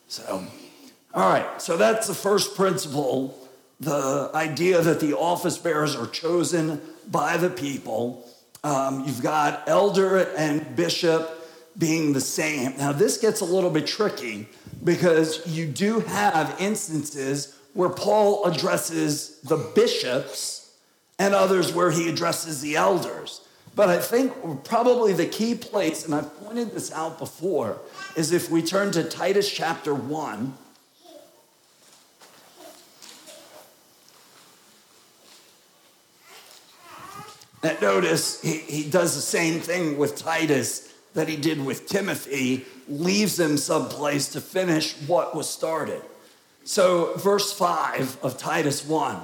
So, 0.08 0.46
all 1.13 1.30
right. 1.30 1.62
So 1.62 1.78
that's 1.78 2.08
the 2.08 2.13
first 2.13 2.56
principle: 2.56 3.49
the 3.79 4.29
idea 4.33 4.81
that 4.81 5.00
the 5.00 5.17
office 5.17 5.57
bearers 5.57 5.95
are 5.95 6.07
chosen 6.07 6.81
by 7.09 7.38
the 7.38 7.50
people. 7.50 8.27
Um, 8.63 9.05
you've 9.05 9.24
got 9.24 9.67
elder 9.67 10.19
and 10.36 10.75
bishop 10.75 11.36
being 11.77 12.13
the 12.13 12.21
same. 12.21 12.75
Now, 12.77 12.91
this 12.91 13.17
gets 13.17 13.39
a 13.41 13.45
little 13.45 13.69
bit 13.69 13.88
tricky 13.88 14.50
because 14.83 15.48
you 15.48 15.65
do 15.65 16.01
have 16.01 16.55
instances 16.59 17.57
where 17.74 17.89
Paul 17.89 18.45
addresses 18.45 19.39
the 19.41 19.57
bishops 19.75 20.75
and 21.17 21.33
others 21.33 21.74
where 21.74 21.91
he 21.91 22.09
addresses 22.09 22.62
the 22.62 22.75
elders. 22.75 23.41
But 23.75 23.89
I 23.89 24.00
think 24.00 24.65
probably 24.65 25.13
the 25.13 25.25
key 25.25 25.55
place, 25.55 26.03
and 26.03 26.13
I've 26.13 26.38
pointed 26.43 26.71
this 26.71 26.91
out 26.91 27.17
before, 27.19 27.79
is 28.15 28.31
if 28.33 28.50
we 28.50 28.62
turn 28.62 28.91
to 28.91 29.03
Titus 29.03 29.50
chapter 29.50 29.93
1. 29.93 30.53
And 37.63 37.82
notice 37.82 38.42
he, 38.42 38.58
he 38.58 38.89
does 38.89 39.16
the 39.16 39.22
same 39.22 39.60
thing 39.60 39.98
with 39.98 40.16
Titus 40.16 40.94
that 41.13 41.28
he 41.28 41.36
did 41.36 41.63
with 41.63 41.88
Timothy, 41.88 42.66
leaves 42.88 43.39
him 43.39 43.58
someplace 43.58 44.30
to 44.30 44.42
finish 44.42 44.94
what 45.08 45.36
was 45.36 45.50
started. 45.50 46.01
So, 46.63 47.13
verse 47.16 47.51
5 47.51 48.20
of 48.22 48.38
Titus 48.38 48.86
1 48.86 49.20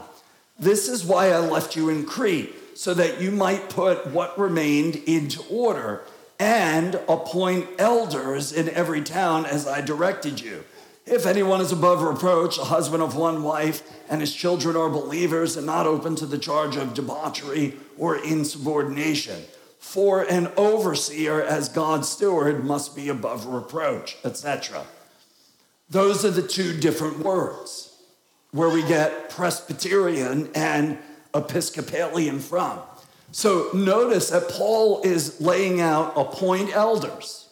This 0.57 0.89
is 0.89 1.05
why 1.05 1.31
I 1.31 1.39
left 1.39 1.75
you 1.75 1.89
in 1.89 2.05
Crete, 2.05 2.53
so 2.77 2.93
that 2.95 3.21
you 3.21 3.31
might 3.31 3.69
put 3.69 4.07
what 4.07 4.37
remained 4.37 4.95
into 5.05 5.43
order 5.49 6.01
and 6.39 6.95
appoint 7.07 7.67
elders 7.77 8.51
in 8.51 8.69
every 8.69 9.01
town 9.01 9.45
as 9.45 9.67
I 9.67 9.81
directed 9.81 10.41
you. 10.41 10.63
If 11.05 11.27
anyone 11.27 11.61
is 11.61 11.71
above 11.71 12.01
reproach, 12.01 12.57
a 12.57 12.63
husband 12.63 13.03
of 13.03 13.15
one 13.15 13.43
wife, 13.43 13.83
and 14.09 14.21
his 14.21 14.33
children 14.33 14.75
are 14.75 14.89
believers 14.89 15.55
and 15.55 15.65
not 15.65 15.85
open 15.85 16.15
to 16.15 16.25
the 16.25 16.39
charge 16.39 16.75
of 16.77 16.95
debauchery 16.95 17.77
or 17.95 18.17
insubordination. 18.17 19.43
For 19.77 20.23
an 20.23 20.51
overseer 20.57 21.43
as 21.43 21.69
God's 21.69 22.09
steward 22.09 22.65
must 22.65 22.95
be 22.95 23.09
above 23.09 23.45
reproach, 23.45 24.17
etc. 24.25 24.83
Those 25.91 26.25
are 26.25 26.31
the 26.31 26.41
two 26.41 26.75
different 26.75 27.19
words 27.19 27.95
where 28.49 28.69
we 28.69 28.81
get 28.81 29.29
Presbyterian 29.29 30.49
and 30.55 30.97
Episcopalian 31.35 32.39
from. 32.39 32.79
So 33.31 33.69
notice 33.75 34.31
that 34.31 34.49
Paul 34.49 35.01
is 35.03 35.39
laying 35.39 35.81
out 35.81 36.13
appoint 36.15 36.75
elders. 36.75 37.44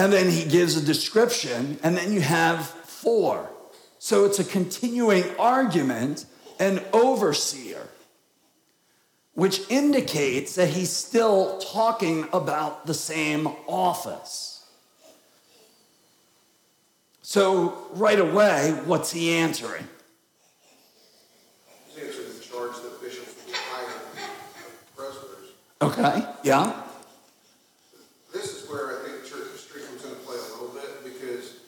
And 0.00 0.10
then 0.10 0.30
he 0.30 0.44
gives 0.46 0.78
a 0.78 0.80
description, 0.80 1.78
and 1.82 1.94
then 1.94 2.12
you 2.12 2.22
have 2.22 2.66
four. 2.66 3.50
So 3.98 4.24
it's 4.24 4.38
a 4.38 4.44
continuing 4.44 5.24
argument, 5.38 6.24
an 6.58 6.82
overseer, 6.94 7.86
which 9.34 9.60
indicates 9.68 10.54
that 10.54 10.70
he's 10.70 10.90
still 10.90 11.58
talking 11.58 12.26
about 12.32 12.86
the 12.86 12.94
same 12.94 13.46
office. 13.68 14.66
So, 17.22 17.86
right 17.92 18.18
away, 18.18 18.70
what's 18.86 19.12
he 19.12 19.36
answering? 19.36 19.86
He's 21.94 22.04
answering 22.04 22.26
the 22.34 22.42
charge 22.42 22.74
that 22.82 23.00
bishops 23.00 23.34
be 23.44 23.52
higher 23.52 24.00
presbyters. 24.96 25.52
Okay, 25.82 26.26
yeah, 26.42 26.72
This 28.32 28.50
is 28.50 28.68
where 28.68 28.98
I 28.98 29.06
think 29.06 29.22
church 29.30 29.46
history 29.52 29.82
comes 29.86 30.02
into 30.02 30.16
play 30.26 30.34
a 30.34 30.50
little 30.58 30.74
bit 30.74 31.04
because 31.04 31.62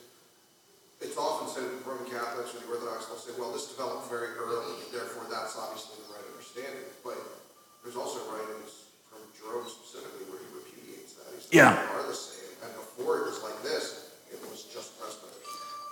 it's 1.01 1.17
often 1.17 1.47
said 1.47 1.71
in 1.71 1.79
Roman 1.87 2.11
Catholics 2.11 2.55
or 2.55 2.67
the 2.67 2.67
Orthodox, 2.75 3.07
they'll 3.07 3.23
say, 3.23 3.39
well, 3.39 3.53
this 3.53 3.71
developed 3.71 4.11
very 4.11 4.35
early, 4.35 4.83
therefore 4.91 5.31
that's 5.31 5.55
obviously 5.55 6.03
the 6.03 6.11
right 6.11 6.27
understanding. 6.27 6.91
But 7.07 7.23
there's 7.93 8.07
also 8.07 8.21
writings 8.31 8.71
from 9.11 9.21
Jerome 9.39 9.69
specifically 9.69 10.25
where 10.31 10.39
he 10.41 10.47
repudiates 10.57 11.13
that. 11.15 11.25
He 11.35 11.41
says 11.43 11.49
Yeah. 11.53 11.77
are 11.95 12.07
the 12.07 12.15
same. 12.15 12.39
And 12.65 12.73
before 12.75 13.19
it 13.19 13.25
was 13.27 13.43
like 13.43 13.63
this, 13.63 14.07
it 14.33 14.41
was 14.51 14.63
just 14.63 14.99
presbyters. 14.99 15.47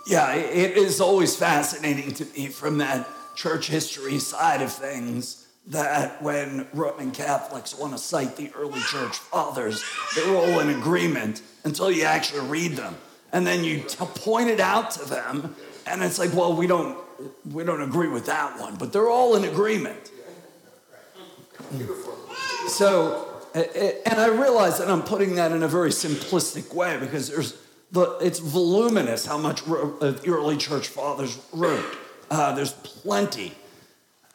Yeah, 0.07 0.33
it 0.33 0.77
is 0.77 0.99
always 0.99 1.35
fascinating 1.35 2.13
to 2.15 2.25
me 2.35 2.47
from 2.47 2.79
that 2.79 3.07
church 3.35 3.67
history 3.67 4.17
side 4.19 4.61
of 4.61 4.71
things 4.73 5.45
that 5.67 6.21
when 6.23 6.67
Roman 6.73 7.11
Catholics 7.11 7.77
want 7.77 7.93
to 7.93 7.99
cite 7.99 8.35
the 8.35 8.51
early 8.55 8.79
church 8.81 9.17
fathers, 9.17 9.83
they're 10.15 10.35
all 10.35 10.59
in 10.59 10.69
agreement 10.69 11.43
until 11.63 11.91
you 11.91 12.03
actually 12.03 12.47
read 12.47 12.71
them. 12.75 12.95
And 13.31 13.45
then 13.45 13.63
you 13.63 13.81
t- 13.81 14.03
point 14.15 14.49
it 14.49 14.59
out 14.59 14.89
to 14.91 15.05
them, 15.07 15.55
and 15.85 16.01
it's 16.03 16.17
like, 16.17 16.33
well, 16.33 16.53
we 16.55 16.65
don't, 16.65 16.97
we 17.51 17.63
don't 17.63 17.81
agree 17.83 18.07
with 18.07 18.25
that 18.25 18.59
one, 18.59 18.75
but 18.75 18.91
they're 18.91 19.07
all 19.07 19.35
in 19.35 19.43
agreement. 19.45 20.09
So, 22.67 23.27
and 23.53 24.19
I 24.19 24.27
realize 24.27 24.77
that 24.79 24.89
I'm 24.89 25.03
putting 25.03 25.35
that 25.35 25.51
in 25.51 25.63
a 25.63 25.67
very 25.67 25.89
simplistic 25.89 26.73
way 26.73 26.97
because 26.99 27.29
there's 27.29 27.57
the, 27.91 28.17
it's 28.21 28.39
voluminous 28.39 29.25
how 29.25 29.37
much 29.37 29.65
ro- 29.67 29.97
uh, 30.01 30.13
early 30.25 30.57
church 30.57 30.87
fathers 30.87 31.39
wrote. 31.51 31.97
Uh, 32.29 32.53
there's 32.53 32.71
plenty, 32.71 33.53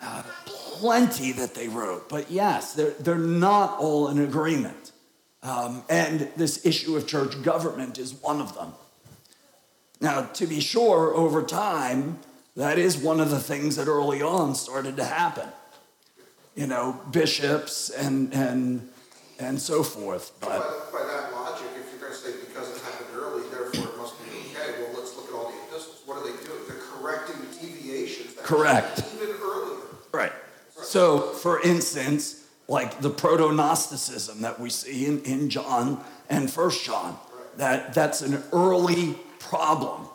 uh, 0.03 0.23
plenty 0.45 1.33
that 1.33 1.55
they 1.55 1.69
wrote. 1.69 2.09
But 2.09 2.31
yes, 2.31 2.75
they're, 2.75 2.91
they're 2.91 3.17
not 3.17 3.79
all 3.79 4.09
in 4.09 4.19
agreement. 4.19 4.93
Um, 5.43 5.85
and 5.89 6.29
this 6.37 6.67
issue 6.67 6.97
of 6.97 7.07
church 7.07 7.43
government 7.43 7.99
is 7.99 8.13
one 8.15 8.41
of 8.41 8.55
them. 8.55 8.75
Now, 10.01 10.23
to 10.23 10.47
be 10.47 10.61
sure, 10.61 11.15
over 11.15 11.43
time, 11.43 12.19
that 12.57 12.79
is 12.79 12.99
one 12.99 13.21
of 13.21 13.31
the 13.31 13.41
things 13.41 13.77
that 13.77 13.89
early 13.89 14.21
on 14.21 14.55
started 14.55 14.97
to 14.99 15.05
happen 15.05 15.49
you 16.57 16.67
know, 16.67 16.99
bishops 17.13 17.91
and 17.91 18.33
and 18.35 18.89
and 19.39 19.61
so 19.61 19.83
forth. 19.83 20.33
By, 20.41 20.49
But 20.59 20.93
by 20.93 21.03
that 21.05 21.33
logic, 21.33 21.67
if 21.77 21.93
you're 21.93 22.01
going 22.01 22.13
to 22.13 22.19
say 22.19 22.33
because 22.49 22.75
it 22.75 22.83
happened 22.83 23.11
early, 23.15 23.43
therefore 23.51 23.93
it 23.93 23.99
must 23.99 24.15
be 24.25 24.31
okay, 24.59 24.83
well, 24.83 24.93
let's 24.99 25.15
look 25.17 25.29
at 25.29 25.35
all 25.35 25.51
the 25.53 25.57
epistles. 25.69 26.01
What 26.07 26.17
are 26.19 26.25
they 26.25 26.37
doing? 26.45 26.61
They're 26.67 26.79
correcting 26.79 27.37
deviations. 27.61 28.35
that 28.35 28.45
Correct. 28.45 29.01
happened 29.01 29.21
Even 29.23 29.37
earlier. 29.43 29.81
right. 30.13 30.33
So, 30.83 31.33
for 31.33 31.61
instance, 31.63 32.47
like 32.69 33.01
the 33.01 33.11
proto 33.11 33.53
Gnosticism 33.53 34.41
that 34.43 34.59
we 34.59 34.71
see 34.71 35.07
in, 35.07 35.23
in 35.23 35.51
John 35.51 36.03
and 36.29 36.51
First 36.51 36.85
John, 36.85 37.19
that 37.59 37.93
that's 37.95 38.23
an 38.23 38.43
early 38.53 39.17
problem. 39.39 40.09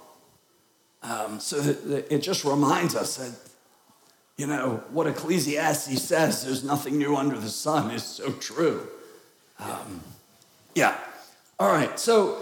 Um, 1.04 1.40
so 1.40 1.60
that, 1.62 1.88
that 1.90 2.14
it 2.14 2.20
just 2.20 2.44
reminds 2.46 2.96
us 2.96 3.18
that 3.18 3.34
you 4.42 4.48
know 4.48 4.84
what 4.90 5.06
Ecclesiastes 5.06 6.02
says: 6.02 6.44
"There's 6.44 6.64
nothing 6.64 6.98
new 6.98 7.16
under 7.16 7.38
the 7.38 7.48
sun." 7.48 7.92
Is 7.92 8.04
so 8.04 8.32
true. 8.32 8.88
Um, 9.60 10.02
yeah. 10.74 10.98
All 11.60 11.72
right. 11.72 12.00
So, 12.00 12.40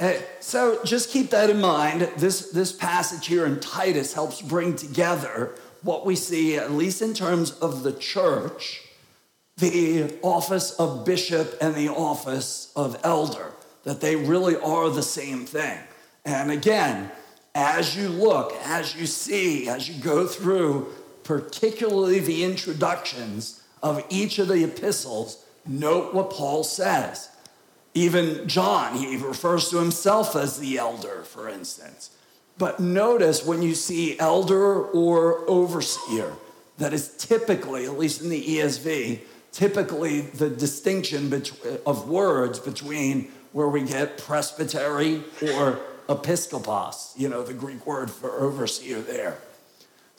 uh, 0.00 0.14
so 0.40 0.80
just 0.84 1.10
keep 1.10 1.30
that 1.30 1.48
in 1.48 1.60
mind. 1.60 2.00
This 2.16 2.50
this 2.50 2.72
passage 2.72 3.28
here 3.28 3.46
in 3.46 3.60
Titus 3.60 4.12
helps 4.12 4.42
bring 4.42 4.74
together 4.74 5.54
what 5.82 6.04
we 6.04 6.16
see, 6.16 6.56
at 6.56 6.72
least 6.72 7.00
in 7.00 7.14
terms 7.14 7.52
of 7.52 7.84
the 7.84 7.92
church, 7.92 8.82
the 9.56 10.12
office 10.22 10.72
of 10.80 11.04
bishop 11.04 11.56
and 11.60 11.76
the 11.76 11.90
office 11.90 12.72
of 12.74 12.98
elder. 13.04 13.52
That 13.84 14.00
they 14.00 14.16
really 14.16 14.56
are 14.56 14.90
the 14.90 15.04
same 15.04 15.46
thing. 15.46 15.78
And 16.24 16.50
again, 16.50 17.12
as 17.54 17.96
you 17.96 18.08
look, 18.08 18.52
as 18.64 18.96
you 18.96 19.06
see, 19.06 19.68
as 19.68 19.88
you 19.88 20.02
go 20.02 20.26
through, 20.26 20.88
particularly 21.24 22.20
the 22.20 22.44
introductions 22.44 23.62
of 23.82 24.04
each 24.08 24.38
of 24.38 24.48
the 24.48 24.64
epistles, 24.64 25.44
note 25.66 26.14
what 26.14 26.30
Paul 26.30 26.64
says. 26.64 27.30
Even 27.94 28.46
John, 28.46 28.96
he 28.96 29.16
refers 29.16 29.70
to 29.70 29.78
himself 29.78 30.36
as 30.36 30.58
the 30.58 30.78
elder, 30.78 31.22
for 31.24 31.48
instance. 31.48 32.10
But 32.58 32.78
notice 32.78 33.44
when 33.44 33.62
you 33.62 33.74
see 33.74 34.18
elder 34.18 34.82
or 34.84 35.48
overseer, 35.48 36.34
that 36.78 36.92
is 36.92 37.16
typically, 37.16 37.84
at 37.84 37.98
least 37.98 38.22
in 38.22 38.28
the 38.28 38.42
ESV, 38.42 39.20
typically 39.52 40.20
the 40.20 40.50
distinction 40.50 41.42
of 41.86 42.08
words 42.08 42.58
between 42.58 43.30
where 43.52 43.68
we 43.68 43.82
get 43.82 44.18
presbytery 44.18 45.22
or 45.42 45.80
episkopos, 46.08 47.12
you 47.16 47.28
know, 47.28 47.42
the 47.42 47.54
Greek 47.54 47.86
word 47.86 48.10
for 48.10 48.40
overseer 48.40 49.00
there. 49.00 49.38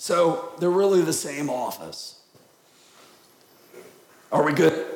So 0.02 0.54
they're 0.58 0.72
really 0.72 1.04
the 1.04 1.14
same 1.14 1.48
office. 1.48 2.20
Are 4.32 4.44
we 4.44 4.52
good? 4.52 4.88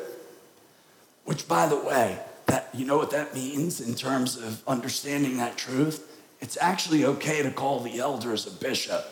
Which, 1.26 1.48
by 1.48 1.68
the 1.68 1.76
way, 1.76 2.18
that 2.48 2.70
you 2.74 2.88
know 2.88 2.98
what 2.98 3.12
that 3.12 3.36
means 3.36 3.80
in 3.80 3.94
terms 3.94 4.36
of 4.36 4.68
understanding 4.68 5.38
that 5.38 5.58
truth? 5.58 6.12
It's 6.42 6.58
actually 6.60 7.06
okay 7.06 7.44
to 7.44 7.52
call 7.52 7.82
the 7.82 8.00
elders 8.00 8.48
a 8.48 8.50
bishop. 8.50 9.06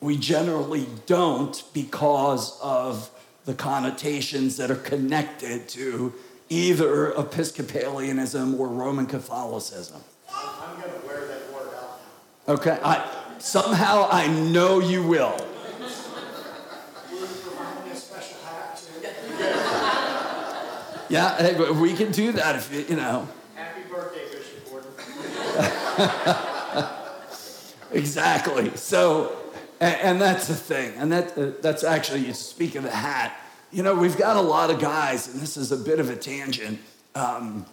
We 0.00 0.16
generally 0.16 0.88
don't 1.06 1.62
because 1.72 2.58
of 2.60 3.08
the 3.44 3.54
connotations 3.54 4.56
that 4.56 4.72
are 4.72 4.74
connected 4.74 5.68
to 5.68 6.12
either 6.48 7.12
Episcopalianism 7.12 8.58
or 8.58 8.66
Roman 8.66 9.06
Catholicism. 9.06 10.00
I'm 10.34 10.80
going 10.80 11.00
to 11.00 11.06
wear 11.06 11.28
that 11.28 11.52
word 11.52 11.68
out. 11.76 12.00
Okay, 12.48 12.80
I, 12.82 13.17
somehow 13.38 14.08
I 14.10 14.26
know 14.28 14.80
you 14.80 15.02
will. 15.02 15.36
Will 17.10 17.20
you 17.20 17.26
provide 17.42 17.84
me 17.84 17.90
a 17.92 17.96
special 17.96 18.38
hat 18.44 18.80
too? 18.80 19.08
Yeah, 21.14 21.36
hey, 21.38 21.70
we 21.70 21.94
can 21.94 22.12
do 22.12 22.32
that 22.32 22.56
if 22.56 22.72
you, 22.72 22.80
you 22.88 22.96
know. 22.96 23.28
Happy 23.54 23.82
birthday, 23.90 24.26
Bishop 24.30 24.70
Gordon. 24.70 24.90
Exactly. 27.92 28.76
So, 28.76 29.36
and, 29.80 29.94
and 29.96 30.20
that's 30.20 30.48
the 30.48 30.54
thing. 30.54 30.94
And 30.96 31.12
that, 31.12 31.38
uh, 31.38 31.52
that's 31.62 31.84
actually, 31.84 32.26
you 32.26 32.34
speak 32.34 32.74
of 32.74 32.82
the 32.82 32.90
hat. 32.90 33.38
You 33.72 33.82
know, 33.82 33.94
we've 33.94 34.16
got 34.16 34.36
a 34.36 34.40
lot 34.40 34.70
of 34.70 34.80
guys, 34.80 35.28
and 35.28 35.40
this 35.40 35.56
is 35.56 35.72
a 35.72 35.76
bit 35.76 36.00
of 36.00 36.10
a 36.10 36.16
tangent, 36.16 36.80
um, 37.14 37.66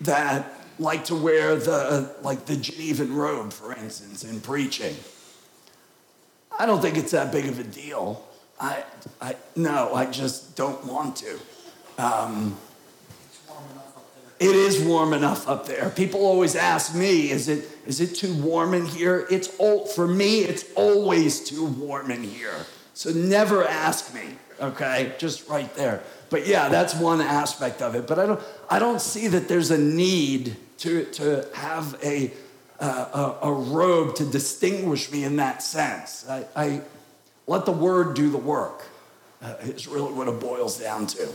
that 0.00 0.52
like 0.80 1.04
to 1.04 1.14
wear 1.14 1.56
the, 1.56 2.14
like 2.22 2.46
the 2.46 2.56
Genevan 2.56 3.14
robe, 3.14 3.52
for 3.52 3.72
instance, 3.74 4.24
in 4.24 4.40
preaching. 4.40 4.96
I 6.58 6.66
don't 6.66 6.80
think 6.80 6.96
it's 6.96 7.12
that 7.12 7.30
big 7.30 7.46
of 7.46 7.58
a 7.58 7.64
deal. 7.64 8.26
I, 8.58 8.84
I, 9.20 9.36
no, 9.54 9.94
I 9.94 10.06
just 10.06 10.56
don't 10.56 10.84
want 10.86 11.16
to. 11.16 11.38
Um, 11.98 12.56
it 14.38 14.56
is 14.56 14.82
warm 14.82 15.12
enough 15.12 15.46
up 15.46 15.66
there. 15.66 15.90
People 15.90 16.24
always 16.24 16.56
ask 16.56 16.94
me, 16.94 17.30
is 17.30 17.48
it, 17.48 17.68
is 17.86 18.00
it 18.00 18.14
too 18.14 18.34
warm 18.42 18.72
in 18.72 18.86
here? 18.86 19.26
It's 19.30 19.54
old, 19.60 19.90
for 19.90 20.06
me, 20.08 20.40
it's 20.40 20.64
always 20.74 21.44
too 21.44 21.66
warm 21.66 22.10
in 22.10 22.22
here. 22.22 22.66
So 22.94 23.10
never 23.10 23.66
ask 23.66 24.14
me, 24.14 24.22
okay? 24.58 25.12
Just 25.18 25.46
right 25.48 25.72
there. 25.74 26.02
But 26.30 26.46
yeah, 26.46 26.70
that's 26.70 26.94
one 26.94 27.20
aspect 27.20 27.82
of 27.82 27.94
it. 27.94 28.06
But 28.06 28.18
I 28.18 28.26
don't, 28.26 28.40
I 28.70 28.78
don't 28.78 29.00
see 29.00 29.28
that 29.28 29.48
there's 29.48 29.70
a 29.70 29.78
need 29.78 30.56
to, 30.80 31.04
to 31.04 31.46
have 31.54 31.98
a, 32.02 32.32
uh, 32.78 33.36
a, 33.42 33.48
a 33.48 33.52
robe 33.52 34.14
to 34.16 34.24
distinguish 34.24 35.10
me 35.12 35.24
in 35.24 35.36
that 35.36 35.62
sense. 35.62 36.28
I, 36.28 36.46
I 36.56 36.80
let 37.46 37.66
the 37.66 37.72
word 37.72 38.14
do 38.14 38.30
the 38.30 38.38
work, 38.38 38.86
uh, 39.42 39.54
is 39.62 39.86
really 39.86 40.12
what 40.12 40.28
it 40.28 40.40
boils 40.40 40.78
down 40.78 41.06
to. 41.08 41.28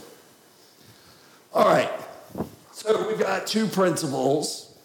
All 1.53 1.65
right. 1.67 1.91
So 2.71 3.07
we've 3.07 3.19
got 3.19 3.47
two 3.47 3.67
principles. 3.67 4.75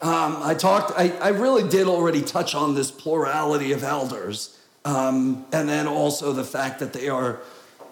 Um, 0.00 0.38
I 0.42 0.54
talked, 0.54 0.92
I, 0.98 1.10
I 1.18 1.28
really 1.28 1.68
did 1.68 1.86
already 1.86 2.22
touch 2.22 2.54
on 2.54 2.74
this 2.74 2.90
plurality 2.90 3.72
of 3.72 3.82
elders, 3.82 4.58
um, 4.84 5.46
and 5.52 5.68
then 5.68 5.86
also 5.86 6.32
the 6.32 6.44
fact 6.44 6.80
that 6.80 6.92
they 6.92 7.08
are, 7.08 7.40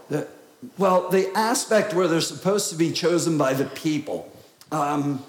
the, 0.08 0.28
well, 0.76 1.08
the 1.10 1.30
aspect 1.36 1.94
where 1.94 2.08
they're 2.08 2.20
supposed 2.20 2.70
to 2.70 2.76
be 2.76 2.92
chosen 2.92 3.38
by 3.38 3.54
the 3.54 3.64
people. 3.66 4.30
Um, 4.74 5.24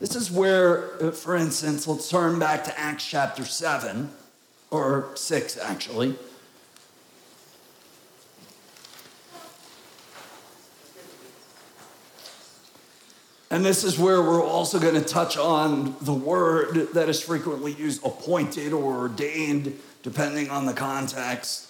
this 0.00 0.16
is 0.16 0.32
where, 0.32 1.00
uh, 1.00 1.12
for 1.12 1.36
instance, 1.36 1.86
let's 1.86 2.08
turn 2.08 2.40
back 2.40 2.64
to 2.64 2.76
Acts 2.76 3.06
chapter 3.06 3.44
7, 3.44 4.10
or 4.72 5.10
6 5.14 5.58
actually. 5.58 6.16
And 13.52 13.64
this 13.64 13.84
is 13.84 13.96
where 13.96 14.20
we're 14.22 14.44
also 14.44 14.80
going 14.80 14.94
to 14.94 15.00
touch 15.00 15.36
on 15.36 15.94
the 16.00 16.12
word 16.12 16.88
that 16.94 17.08
is 17.08 17.22
frequently 17.22 17.72
used 17.72 18.04
appointed 18.04 18.72
or 18.72 18.98
ordained, 18.98 19.78
depending 20.02 20.50
on 20.50 20.66
the 20.66 20.72
context. 20.72 21.69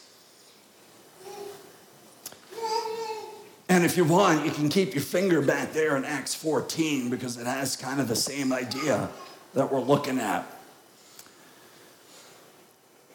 And 3.70 3.84
if 3.84 3.96
you 3.96 4.04
want, 4.04 4.44
you 4.44 4.50
can 4.50 4.68
keep 4.68 4.96
your 4.96 5.02
finger 5.02 5.40
back 5.40 5.72
there 5.72 5.96
in 5.96 6.04
Acts 6.04 6.34
14 6.34 7.08
because 7.08 7.36
it 7.36 7.46
has 7.46 7.76
kind 7.76 8.00
of 8.00 8.08
the 8.08 8.16
same 8.16 8.52
idea 8.52 9.08
that 9.54 9.70
we're 9.70 9.80
looking 9.80 10.18
at. 10.18 10.44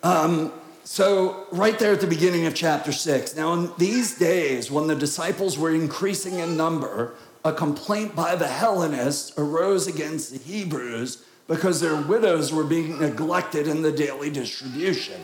Um, 0.02 0.54
so, 0.86 1.46
right 1.52 1.78
there 1.78 1.92
at 1.92 2.00
the 2.00 2.08
beginning 2.08 2.46
of 2.46 2.56
chapter 2.56 2.94
6. 2.94 3.36
Now, 3.36 3.52
in 3.52 3.72
these 3.78 4.18
days, 4.18 4.72
when 4.72 4.88
the 4.88 4.96
disciples 4.96 5.58
were 5.58 5.76
increasing 5.76 6.40
in 6.40 6.56
number, 6.56 7.16
a 7.44 7.52
complaint 7.52 8.16
by 8.16 8.38
the 8.38 8.48
Hellenists 8.48 9.38
arose 9.38 9.88
against 9.88 10.32
the 10.32 10.40
Hebrews 10.40 11.26
because 11.50 11.82
their 11.82 12.02
widows 12.02 12.54
were 12.54 12.64
being 12.64 12.98
neglected 12.98 13.68
in 13.68 13.82
the 13.82 13.92
daily 13.92 14.30
distribution. 14.30 15.20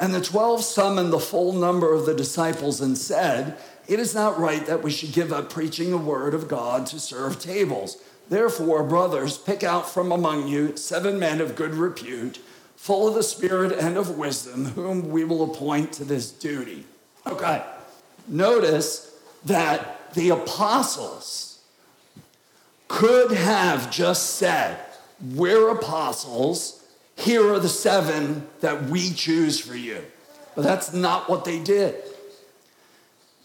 And 0.00 0.12
the 0.12 0.20
twelve 0.20 0.64
summoned 0.64 1.12
the 1.12 1.20
full 1.20 1.52
number 1.52 1.92
of 1.92 2.06
the 2.06 2.14
disciples 2.14 2.80
and 2.80 2.98
said, 2.98 3.56
It 3.88 3.98
is 3.98 4.14
not 4.14 4.38
right 4.38 4.64
that 4.66 4.82
we 4.82 4.90
should 4.90 5.12
give 5.12 5.32
up 5.32 5.50
preaching 5.50 5.90
the 5.90 5.96
word 5.96 6.34
of 6.34 6.46
God 6.46 6.86
to 6.88 7.00
serve 7.00 7.40
tables. 7.40 7.96
Therefore, 8.28 8.84
brothers, 8.84 9.38
pick 9.38 9.64
out 9.64 9.88
from 9.88 10.12
among 10.12 10.46
you 10.46 10.76
seven 10.76 11.18
men 11.18 11.40
of 11.40 11.56
good 11.56 11.74
repute, 11.74 12.38
full 12.76 13.08
of 13.08 13.14
the 13.14 13.22
Spirit 13.22 13.72
and 13.72 13.96
of 13.96 14.18
wisdom, 14.18 14.66
whom 14.66 15.10
we 15.10 15.24
will 15.24 15.42
appoint 15.42 15.94
to 15.94 16.04
this 16.04 16.30
duty. 16.30 16.84
Okay, 17.26 17.64
notice 18.28 19.18
that 19.46 20.12
the 20.12 20.28
apostles 20.30 21.60
could 22.88 23.32
have 23.32 23.90
just 23.90 24.36
said, 24.36 24.78
We're 25.34 25.70
apostles, 25.70 26.84
here 27.16 27.52
are 27.54 27.58
the 27.58 27.70
seven 27.70 28.46
that 28.60 28.84
we 28.84 29.10
choose 29.10 29.58
for 29.58 29.74
you. 29.74 30.02
But 30.54 30.62
that's 30.62 30.92
not 30.92 31.30
what 31.30 31.46
they 31.46 31.58
did. 31.58 31.94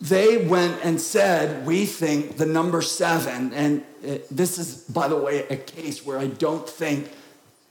They 0.03 0.35
went 0.35 0.83
and 0.83 0.99
said, 0.99 1.65
We 1.65 1.85
think 1.85 2.35
the 2.35 2.45
number 2.45 2.81
seven, 2.81 3.53
and 3.53 3.85
this 4.29 4.59
is, 4.59 4.83
by 4.83 5.07
the 5.07 5.15
way, 5.15 5.47
a 5.47 5.55
case 5.55 6.05
where 6.05 6.19
I 6.19 6.27
don't 6.27 6.67
think 6.67 7.09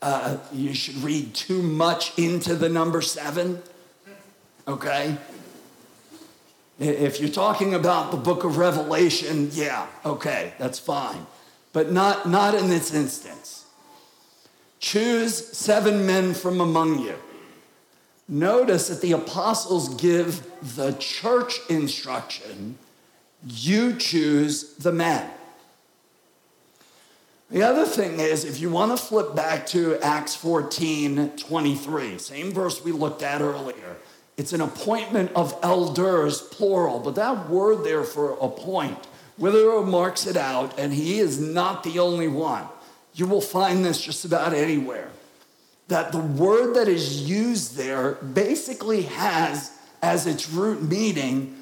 uh, 0.01 0.39
you 0.51 0.73
should 0.73 0.97
read 1.03 1.35
too 1.35 1.61
much 1.61 2.19
into 2.19 2.55
the 2.55 2.71
number 2.71 3.03
seven, 3.03 3.63
okay? 4.67 5.19
If 6.79 7.21
you're 7.21 7.29
talking 7.29 7.75
about 7.75 8.13
the 8.13 8.17
book 8.17 8.45
of 8.45 8.57
Revelation, 8.57 9.51
yeah, 9.53 9.87
okay, 10.07 10.55
that's 10.59 10.79
fine. 10.79 11.27
But 11.75 11.93
not, 11.93 12.27
not 12.27 12.55
in 12.55 12.71
this 12.71 12.95
instance. 12.95 13.67
Choose 14.81 15.35
seven 15.35 16.07
men 16.07 16.33
from 16.33 16.63
among 16.63 17.01
you. 17.01 17.15
Notice 18.29 18.89
that 18.89 19.01
the 19.01 19.13
apostles 19.13 19.95
give 19.95 20.47
the 20.77 20.93
church 20.93 21.59
instruction 21.69 22.79
you 23.47 23.97
choose 23.97 24.75
the 24.75 24.93
men. 24.93 25.29
The 27.51 27.63
other 27.63 27.85
thing 27.85 28.19
is, 28.19 28.45
if 28.45 28.61
you 28.61 28.71
want 28.71 28.97
to 28.97 29.05
flip 29.05 29.35
back 29.35 29.67
to 29.69 29.99
Acts 29.99 30.35
14 30.35 31.33
23, 31.37 32.19
same 32.19 32.53
verse 32.53 32.83
we 32.83 32.93
looked 32.93 33.23
at 33.23 33.43
earlier. 33.43 33.97
It's 34.39 34.55
an 34.55 34.63
appointment 34.63 35.33
of 35.37 35.59
elders, 35.63 36.41
plural, 36.41 36.99
but 37.01 37.15
that 37.17 37.51
word 37.51 37.85
there 37.85 38.05
for 38.05 38.39
appoint, 38.41 38.99
Witherow 39.39 39.87
marks 39.87 40.27
it 40.27 40.37
out, 40.37 40.79
and 40.79 40.95
he 40.95 41.19
is 41.19 41.39
not 41.39 41.83
the 41.83 41.99
only 41.99 42.29
one. 42.29 42.67
You 43.15 43.27
will 43.27 43.43
find 43.43 43.85
this 43.85 44.01
just 44.01 44.25
about 44.25 44.55
anywhere. 44.55 45.11
That 45.93 46.11
the 46.11 46.19
word 46.19 46.75
that 46.75 46.89
is 46.89 47.29
used 47.29 47.77
there 47.77 48.13
basically 48.13 49.03
has 49.03 49.77
as 50.01 50.27
its 50.27 50.49
root 50.49 50.83
meaning 50.83 51.55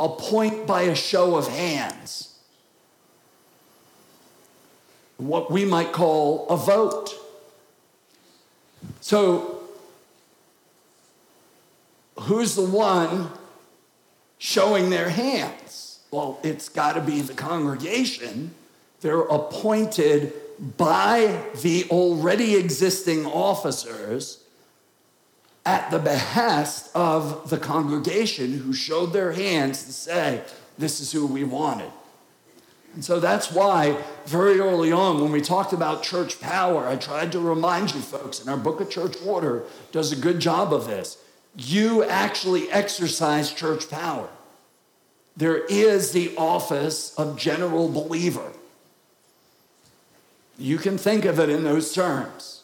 a 0.00 0.08
point 0.08 0.66
by 0.66 0.82
a 0.82 0.94
show 0.96 1.36
of 1.36 1.46
hands. 1.46 2.36
what 5.18 5.50
we 5.50 5.64
might 5.64 5.92
call 5.92 6.46
a 6.48 6.56
vote. 6.56 7.14
So, 9.00 9.60
who's 12.20 12.54
the 12.54 12.64
one 12.64 13.30
showing 14.38 14.90
their 14.90 15.08
hands? 15.08 16.00
Well, 16.10 16.38
it's 16.42 16.68
got 16.68 16.94
to 16.94 17.00
be 17.00 17.20
the 17.20 17.34
congregation. 17.34 18.54
They're 19.00 19.20
appointed 19.20 20.32
by 20.58 21.42
the 21.62 21.84
already 21.90 22.56
existing 22.56 23.26
officers 23.26 24.42
at 25.64 25.90
the 25.90 25.98
behest 25.98 26.90
of 26.94 27.50
the 27.50 27.58
congregation 27.58 28.58
who 28.58 28.72
showed 28.72 29.12
their 29.12 29.32
hands 29.32 29.84
to 29.84 29.92
say, 29.92 30.42
This 30.78 31.00
is 31.00 31.12
who 31.12 31.26
we 31.26 31.44
wanted. 31.44 31.90
And 32.94 33.04
so 33.04 33.20
that's 33.20 33.52
why, 33.52 34.02
very 34.24 34.58
early 34.58 34.90
on, 34.90 35.20
when 35.20 35.30
we 35.30 35.42
talked 35.42 35.74
about 35.74 36.02
church 36.02 36.40
power, 36.40 36.86
I 36.86 36.96
tried 36.96 37.30
to 37.32 37.40
remind 37.40 37.94
you 37.94 38.00
folks, 38.00 38.40
and 38.40 38.48
our 38.48 38.56
book 38.56 38.80
of 38.80 38.88
church 38.88 39.16
order 39.26 39.64
does 39.92 40.12
a 40.12 40.16
good 40.16 40.40
job 40.40 40.72
of 40.72 40.86
this. 40.86 41.18
You 41.54 42.04
actually 42.04 42.70
exercise 42.70 43.52
church 43.52 43.90
power. 43.90 44.28
There 45.36 45.58
is 45.66 46.12
the 46.12 46.34
office 46.38 47.14
of 47.16 47.36
general 47.36 47.90
believer. 47.90 48.50
You 50.58 50.78
can 50.78 50.98
think 50.98 51.24
of 51.24 51.38
it 51.38 51.48
in 51.48 51.64
those 51.64 51.92
terms. 51.94 52.62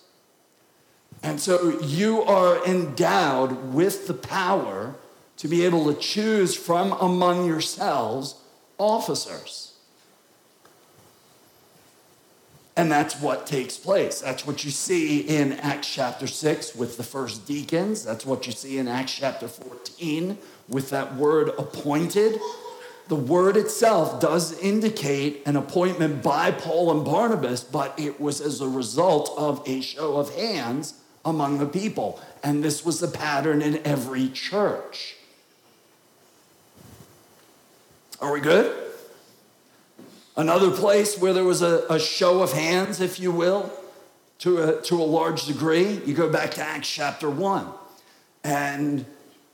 And 1.22 1.40
so 1.40 1.78
you 1.80 2.22
are 2.22 2.64
endowed 2.66 3.72
with 3.72 4.06
the 4.06 4.14
power 4.14 4.94
to 5.36 5.48
be 5.48 5.64
able 5.64 5.92
to 5.92 5.98
choose 5.98 6.56
from 6.56 6.92
among 6.92 7.46
yourselves 7.46 8.36
officers. 8.78 9.72
And 12.76 12.90
that's 12.90 13.20
what 13.20 13.46
takes 13.46 13.76
place. 13.76 14.20
That's 14.20 14.46
what 14.46 14.64
you 14.64 14.70
see 14.70 15.20
in 15.20 15.52
Acts 15.54 15.92
chapter 15.92 16.26
6 16.26 16.74
with 16.74 16.96
the 16.96 17.02
first 17.02 17.46
deacons. 17.46 18.02
That's 18.04 18.24
what 18.24 18.46
you 18.46 18.52
see 18.52 18.78
in 18.78 18.88
Acts 18.88 19.14
chapter 19.14 19.46
14 19.46 20.38
with 20.68 20.90
that 20.90 21.14
word 21.14 21.50
appointed. 21.58 22.40
The 23.08 23.16
word 23.16 23.56
itself 23.56 24.20
does 24.20 24.58
indicate 24.60 25.42
an 25.46 25.56
appointment 25.56 26.22
by 26.22 26.50
Paul 26.50 26.90
and 26.90 27.04
Barnabas, 27.04 27.62
but 27.62 27.98
it 27.98 28.20
was 28.20 28.40
as 28.40 28.60
a 28.60 28.68
result 28.68 29.34
of 29.36 29.62
a 29.66 29.80
show 29.80 30.16
of 30.16 30.34
hands 30.34 30.94
among 31.24 31.58
the 31.58 31.66
people. 31.66 32.20
And 32.42 32.62
this 32.62 32.84
was 32.84 33.00
the 33.00 33.08
pattern 33.08 33.60
in 33.60 33.84
every 33.84 34.28
church. 34.28 35.16
Are 38.20 38.32
we 38.32 38.40
good? 38.40 38.74
Another 40.36 40.70
place 40.70 41.18
where 41.18 41.32
there 41.32 41.44
was 41.44 41.60
a, 41.60 41.84
a 41.90 41.98
show 41.98 42.42
of 42.42 42.52
hands, 42.52 43.00
if 43.00 43.20
you 43.20 43.30
will, 43.30 43.70
to 44.38 44.78
a, 44.78 44.82
to 44.82 44.94
a 44.96 45.04
large 45.04 45.46
degree, 45.46 46.00
you 46.06 46.14
go 46.14 46.30
back 46.30 46.52
to 46.52 46.62
Acts 46.62 46.88
chapter 46.88 47.28
1 47.28 47.66
and 48.44 49.04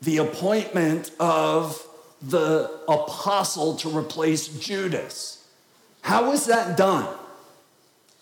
the 0.01 0.17
appointment 0.17 1.11
of 1.19 1.85
the 2.21 2.79
apostle 2.87 3.75
to 3.77 3.89
replace 3.97 4.47
Judas. 4.47 5.47
How 6.01 6.29
was 6.29 6.45
that 6.47 6.77
done? 6.77 7.07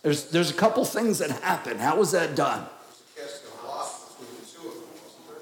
There's, 0.04 0.30
there's 0.30 0.52
a 0.52 0.54
couple 0.54 0.86
things 0.86 1.20
that 1.20 1.32
happen. 1.32 1.80
How 1.80 1.98
was 1.98 2.12
that 2.12 2.36
done? 2.36 2.66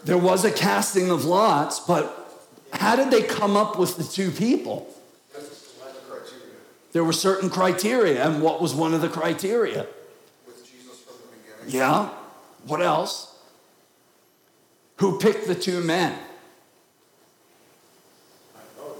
There 0.05 0.17
was 0.19 0.45
a 0.45 0.51
casting 0.51 1.09
of 1.09 1.25
lots, 1.25 1.79
but 1.79 2.45
how 2.71 2.95
did 2.95 3.09
they 3.09 3.23
come 3.23 3.57
up 3.57 3.79
with 3.79 3.97
the 3.97 4.03
two 4.03 4.29
people? 4.29 4.87
There 6.91 7.03
were 7.03 7.11
certain 7.11 7.49
criteria, 7.49 8.25
and 8.25 8.41
what 8.41 8.61
was 8.61 8.73
one 8.73 8.93
of 8.93 9.01
the 9.01 9.09
criteria? 9.09 9.87
the. 11.65 11.77
Yeah. 11.77 12.09
What 12.65 12.81
else? 12.81 13.35
Who 14.97 15.19
picked 15.19 15.47
the 15.47 15.55
two 15.55 15.81
men? 15.81 16.13
It 16.13 16.19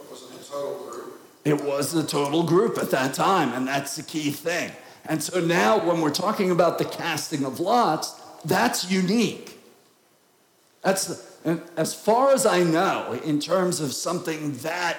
wasn't 0.10 0.40
the 0.40 0.46
total 0.46 0.90
group. 0.90 1.22
It 1.46 1.64
was 1.64 1.92
the 1.92 2.04
total 2.04 2.44
group 2.44 2.78
at 2.80 2.90
that 2.92 3.14
time, 3.14 3.54
and 3.54 3.68
that's 3.68 3.96
the 3.96 4.04
key 4.04 4.32
thing. 4.32 4.72
And 5.06 5.22
so 5.22 5.40
now, 5.40 5.78
when 5.88 6.02
we're 6.02 6.10
talking 6.10 6.50
about 6.50 6.80
the 6.80 6.86
casting 6.86 7.46
of 7.46 7.60
lots, 7.60 8.20
that's 8.44 8.92
unique. 8.92 9.60
That's 10.82 11.24
as 11.78 11.94
far 11.94 12.32
as 12.32 12.46
I 12.46 12.64
know, 12.64 13.20
in 13.24 13.40
terms 13.40 13.80
of 13.80 13.94
something 13.94 14.58
that 14.58 14.98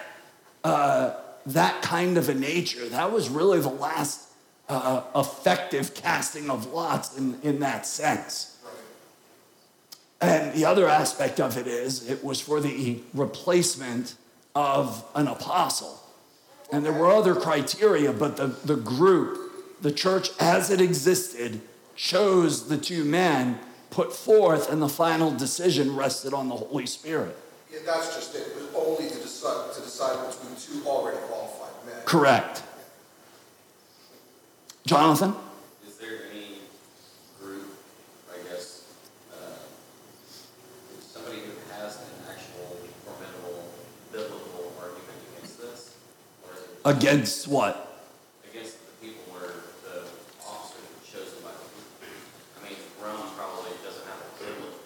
uh, 0.63 1.15
that 1.47 1.83
kind 1.83 2.17
of 2.19 2.29
a 2.29 2.35
nature, 2.35 2.89
that 2.89 3.13
was 3.13 3.29
really 3.29 3.61
the 3.61 3.69
last 3.69 4.29
uh, 4.69 5.03
effective 5.15 5.95
casting 5.95 6.51
of 6.51 6.73
lots 6.73 7.17
in, 7.17 7.39
in 7.43 7.61
that 7.61 7.87
sense. 7.87 8.57
And 10.21 10.53
the 10.55 10.65
other 10.65 10.89
aspect 10.89 11.41
of 11.41 11.57
it 11.57 11.67
is, 11.67 12.09
it 12.09 12.25
was 12.25 12.41
for 12.41 12.61
the 12.61 13.01
replacement 13.15 14.15
of 14.55 15.05
an 15.15 15.29
apostle. 15.29 16.01
And 16.72 16.85
there 16.85 16.92
were 16.92 17.09
other 17.09 17.35
criteria, 17.35 18.12
but 18.12 18.37
the, 18.37 18.48
the 18.48 18.76
group, 18.76 19.38
the 19.81 19.92
church 19.92 20.31
as 20.40 20.70
it 20.70 20.81
existed, 20.81 21.61
chose 21.94 22.68
the 22.68 22.76
two 22.76 23.05
men, 23.05 23.59
put 23.90 24.12
forth, 24.12 24.70
and 24.70 24.83
the 24.83 24.88
final 24.88 25.31
decision 25.31 25.94
rested 25.96 26.35
on 26.35 26.48
the 26.48 26.57
Holy 26.57 26.87
Spirit. 26.87 27.37
Yeah, 27.72 27.79
that's 27.87 28.14
just 28.14 28.35
it. 28.35 28.48
It 28.48 28.57
was 28.57 28.74
only 28.74 29.09
to 29.09 29.16
decide, 29.16 29.72
to 29.74 29.81
decide 29.81 30.16
between 30.29 30.57
two 30.57 30.88
already 30.88 31.18
qualified 31.29 31.72
men. 31.87 32.02
Correct. 32.05 32.62
Jonathan? 34.87 35.35
Is 35.87 35.96
there 35.96 36.18
any 36.31 36.59
group, 37.42 37.66
I 38.33 38.37
guess, 38.48 38.85
uh, 39.33 39.59
somebody 41.00 41.38
who 41.38 41.52
has 41.74 41.96
an 41.96 42.31
actual 42.31 42.79
formidable 43.05 43.64
biblical 44.12 44.72
argument 44.81 45.18
against 45.35 45.61
this? 45.61 45.96
Or 46.46 46.55
is 46.55 46.62
it 46.62 46.76
Against 46.87 47.49
what? 47.49 48.01
against 48.49 48.79
the 48.79 49.07
people 49.07 49.25
where 49.33 49.51
the 49.83 50.07
officer 50.46 50.79
was 50.94 51.11
chosen 51.11 51.42
by 51.42 51.51
the 51.51 51.66
people? 51.75 52.14
I 52.57 52.68
mean, 52.68 52.79
Rome 53.03 53.29
probably 53.37 53.72
doesn't 53.83 54.07
have 54.07 54.20
a 54.22 54.44
biblical. 54.44 54.79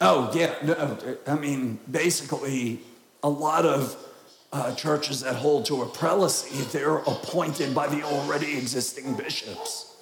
Oh, 0.00 0.30
yeah. 0.34 0.54
No, 0.64 0.96
I 1.26 1.34
mean, 1.38 1.78
basically, 1.90 2.80
a 3.22 3.28
lot 3.28 3.66
of 3.66 3.96
uh, 4.54 4.74
churches 4.74 5.20
that 5.20 5.36
hold 5.36 5.66
to 5.66 5.82
a 5.82 5.86
prelacy, 5.86 6.72
they're 6.72 6.96
appointed 6.96 7.74
by 7.74 7.86
the 7.86 8.02
already 8.02 8.56
existing 8.56 9.12
bishops. 9.14 9.94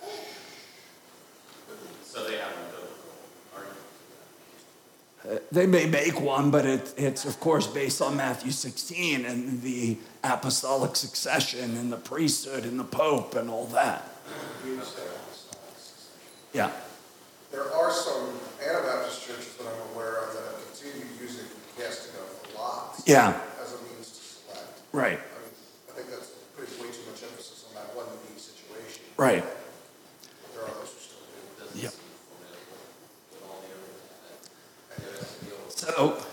So 2.05 2.29
they 2.29 2.39
have 2.39 2.53
a 2.53 2.65
biblical 2.71 3.11
argument. 3.57 3.79
Uh, 5.29 5.40
They 5.53 5.67
may 5.67 5.87
make 5.87 6.21
one, 6.21 6.51
but 6.53 6.65
it, 6.65 6.95
it's, 6.97 7.25
of 7.25 7.41
course, 7.41 7.67
based 7.67 8.01
on 8.01 8.17
Matthew 8.17 8.53
16 8.53 9.25
and 9.25 9.61
the 9.63 9.99
apostolic 10.23 10.95
succession 10.95 11.77
and 11.77 11.93
the 11.93 11.97
priesthood 11.97 12.65
and 12.65 12.79
the 12.79 12.85
pope 12.85 13.35
and 13.35 13.51
all 13.51 13.67
that. 13.67 14.05
Yeah. 16.53 16.71
There 17.51 17.73
are 17.75 17.91
some 17.91 18.29
Anabaptist 18.65 19.27
churches 19.27 19.57
that 19.57 19.67
I'm 19.67 19.95
aware 19.97 20.19
of 20.23 20.35
that 20.35 20.43
have 20.45 20.67
continued 20.73 21.09
using 21.21 21.47
casting 21.77 22.13
of 22.21 22.55
lots. 22.57 23.03
Yeah. 23.09 23.41
As 23.61 23.73
a 23.73 23.77
means 23.93 24.09
to 24.11 24.23
select. 24.55 24.81
Right. 24.93 25.19
I 25.19 25.39
mean, 25.43 25.55
I 25.89 25.93
think 25.95 26.11
that's 26.11 26.31
putting 26.57 26.75
way 26.79 26.93
too 26.93 27.11
much 27.11 27.23
emphasis 27.25 27.65
on 27.69 27.75
that 27.75 27.95
one 27.97 28.07
unique 28.27 28.39
situation. 28.39 29.03
Right. 29.17 29.43
But 29.43 30.55
There 30.55 30.63
are 30.63 30.75
those 30.79 30.91
who 30.95 31.01
still 31.01 31.27
do. 31.27 31.65
Doesn't 31.65 31.83
Yep. 31.83 31.91
seem 31.93 32.07
formidable 32.31 32.79
with 33.31 33.43
all 33.51 33.59
the 33.63 33.71
other. 35.19 36.19
So, 36.21 36.27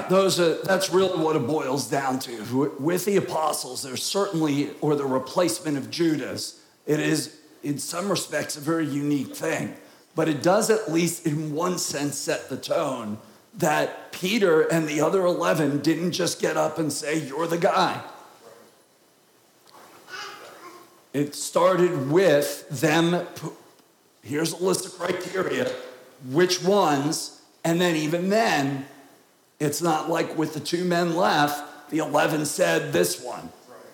yeah, 0.00 0.08
those 0.08 0.40
are, 0.40 0.54
that's 0.62 0.90
really 0.90 1.18
what 1.18 1.36
it 1.36 1.46
boils 1.46 1.88
down 1.88 2.18
to. 2.20 2.74
With 2.78 3.04
the 3.04 3.16
apostles, 3.16 3.82
there's 3.82 4.02
certainly, 4.02 4.70
or 4.80 4.94
the 4.94 5.06
replacement 5.06 5.76
of 5.76 5.90
Judas, 5.90 6.60
it 6.86 7.00
is, 7.00 7.38
in 7.62 7.78
some 7.78 8.08
respects, 8.08 8.56
a 8.56 8.60
very 8.60 8.86
unique 8.86 9.34
thing. 9.34 9.74
But 10.14 10.28
it 10.28 10.42
does, 10.42 10.70
at 10.70 10.90
least 10.90 11.26
in 11.26 11.54
one 11.54 11.78
sense, 11.78 12.16
set 12.16 12.48
the 12.48 12.56
tone 12.56 13.18
that 13.54 14.12
Peter 14.12 14.62
and 14.62 14.86
the 14.86 15.00
other 15.00 15.24
11 15.24 15.80
didn't 15.80 16.12
just 16.12 16.40
get 16.40 16.56
up 16.56 16.78
and 16.78 16.92
say, 16.92 17.26
You're 17.26 17.46
the 17.46 17.58
guy. 17.58 18.02
It 21.12 21.34
started 21.34 22.10
with 22.10 22.68
them, 22.68 23.26
here's 24.22 24.52
a 24.52 24.62
list 24.62 24.84
of 24.84 24.98
criteria, 24.98 25.72
which 26.30 26.62
ones, 26.62 27.40
and 27.64 27.80
then 27.80 27.96
even 27.96 28.28
then, 28.28 28.86
it's 29.58 29.80
not 29.80 30.10
like 30.10 30.36
with 30.36 30.54
the 30.54 30.60
two 30.60 30.84
men 30.84 31.16
left, 31.16 31.90
the 31.90 31.98
11 31.98 32.46
said 32.46 32.92
this 32.92 33.22
one. 33.22 33.50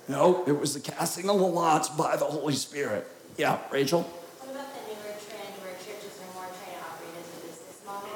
No, 0.08 0.44
it 0.46 0.58
was 0.58 0.74
the 0.74 0.80
casting 0.80 1.30
of 1.30 1.38
the 1.38 1.44
lots 1.46 1.88
by 1.88 2.16
the 2.16 2.24
Holy 2.24 2.54
Spirit. 2.54 3.06
Yeah, 3.38 3.58
Rachel? 3.70 4.02
What 4.02 4.50
about 4.50 4.66
the 4.74 4.80
newer 4.88 5.14
trend 5.14 5.54
where 5.62 5.72
churches 5.74 6.18
are 6.20 6.34
more 6.34 6.44
trying 6.44 6.76
to 6.76 6.84
operate 6.84 7.14
as 7.20 7.28
a 7.28 7.46
business 7.46 7.80
model? 7.86 8.10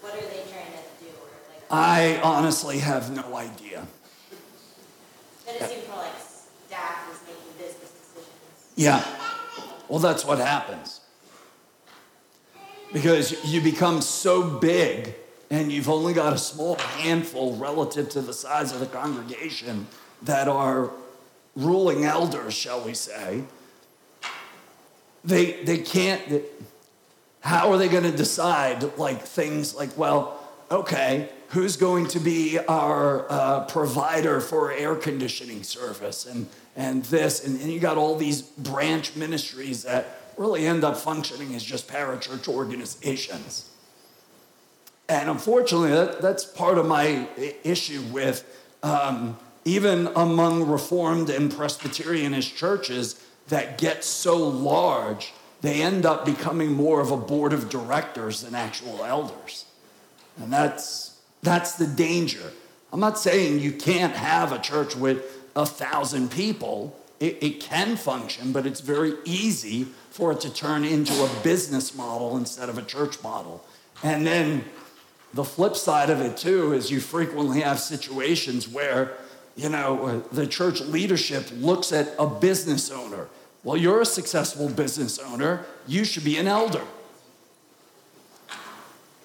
What 0.00 0.14
are 0.14 0.26
they 0.26 0.50
trying 0.50 0.72
to 0.72 1.04
do? 1.04 1.10
Or 1.20 1.28
like, 1.52 1.70
I 1.70 2.20
honestly 2.22 2.78
have 2.78 3.10
no 3.14 3.36
idea. 3.36 3.86
then 5.46 5.56
it 5.56 5.68
seems 5.68 5.86
more 5.88 5.98
like 5.98 6.18
staff 6.18 7.10
is 7.12 7.20
making 7.26 7.52
business 7.58 7.90
decisions. 7.90 8.72
Yeah, 8.76 9.04
Well, 9.88 9.98
that's 9.98 10.24
what 10.24 10.38
happens. 10.38 11.00
Because 12.92 13.44
you 13.44 13.60
become 13.60 14.00
so 14.00 14.42
big 14.42 15.14
and 15.50 15.72
you've 15.72 15.88
only 15.88 16.12
got 16.12 16.32
a 16.32 16.38
small 16.38 16.76
handful 16.76 17.56
relative 17.56 18.08
to 18.10 18.20
the 18.20 18.32
size 18.32 18.72
of 18.72 18.80
the 18.80 18.86
congregation 18.86 19.86
that 20.22 20.48
are 20.48 20.90
ruling 21.56 22.04
elders, 22.04 22.54
shall 22.54 22.80
we 22.84 22.94
say. 22.94 23.42
They, 25.24 25.64
they 25.64 25.78
can't, 25.78 26.42
how 27.40 27.72
are 27.72 27.78
they 27.78 27.88
going 27.88 28.04
to 28.04 28.16
decide 28.16 28.96
like 28.98 29.22
things 29.22 29.74
like, 29.74 29.96
well, 29.96 30.38
okay, 30.70 31.30
who's 31.48 31.76
going 31.76 32.06
to 32.08 32.20
be 32.20 32.58
our 32.58 33.30
uh, 33.30 33.64
provider 33.64 34.40
for 34.40 34.70
air 34.70 34.94
conditioning 34.94 35.62
service 35.62 36.26
and, 36.26 36.46
and 36.76 37.04
this? 37.06 37.44
And, 37.44 37.60
and 37.60 37.72
you 37.72 37.80
got 37.80 37.96
all 37.96 38.16
these 38.16 38.42
branch 38.42 39.16
ministries 39.16 39.82
that 39.84 40.20
really 40.36 40.66
end 40.66 40.84
up 40.84 40.96
functioning 40.96 41.54
as 41.54 41.64
just 41.64 41.88
parachurch 41.88 42.48
organizations. 42.48 43.70
And 45.08 45.30
unfortunately, 45.30 45.90
that, 45.90 46.20
that's 46.20 46.44
part 46.44 46.76
of 46.78 46.86
my 46.86 47.26
issue 47.64 48.02
with 48.12 48.44
um, 48.82 49.38
even 49.64 50.08
among 50.14 50.66
Reformed 50.66 51.30
and 51.30 51.52
Presbyterianist 51.52 52.56
churches 52.56 53.24
that 53.48 53.78
get 53.78 54.04
so 54.04 54.36
large, 54.36 55.32
they 55.62 55.82
end 55.82 56.04
up 56.04 56.24
becoming 56.24 56.72
more 56.72 57.00
of 57.00 57.10
a 57.10 57.16
board 57.16 57.52
of 57.52 57.68
directors 57.68 58.42
than 58.42 58.54
actual 58.54 59.04
elders. 59.04 59.64
And 60.40 60.52
that's, 60.52 61.18
that's 61.42 61.76
the 61.76 61.86
danger. 61.86 62.52
I'm 62.92 63.00
not 63.00 63.18
saying 63.18 63.60
you 63.60 63.72
can't 63.72 64.14
have 64.14 64.52
a 64.52 64.58
church 64.58 64.94
with 64.94 65.50
a 65.56 65.66
thousand 65.66 66.30
people. 66.30 66.98
It, 67.18 67.42
it 67.42 67.60
can 67.60 67.96
function, 67.96 68.52
but 68.52 68.66
it's 68.66 68.80
very 68.80 69.14
easy 69.24 69.84
for 70.10 70.32
it 70.32 70.40
to 70.40 70.52
turn 70.52 70.84
into 70.84 71.12
a 71.12 71.28
business 71.42 71.94
model 71.94 72.36
instead 72.36 72.68
of 72.68 72.78
a 72.78 72.82
church 72.82 73.22
model. 73.22 73.64
And 74.02 74.26
then 74.26 74.64
the 75.34 75.44
flip 75.44 75.76
side 75.76 76.10
of 76.10 76.20
it, 76.20 76.36
too, 76.36 76.72
is 76.72 76.90
you 76.90 77.00
frequently 77.00 77.60
have 77.60 77.78
situations 77.78 78.68
where, 78.68 79.12
you 79.56 79.68
know, 79.68 80.20
the 80.32 80.46
church 80.46 80.80
leadership 80.80 81.48
looks 81.52 81.92
at 81.92 82.14
a 82.18 82.26
business 82.26 82.90
owner. 82.90 83.28
Well, 83.64 83.76
you're 83.76 84.00
a 84.00 84.06
successful 84.06 84.68
business 84.68 85.18
owner, 85.18 85.66
you 85.86 86.04
should 86.04 86.24
be 86.24 86.38
an 86.38 86.46
elder. 86.48 86.84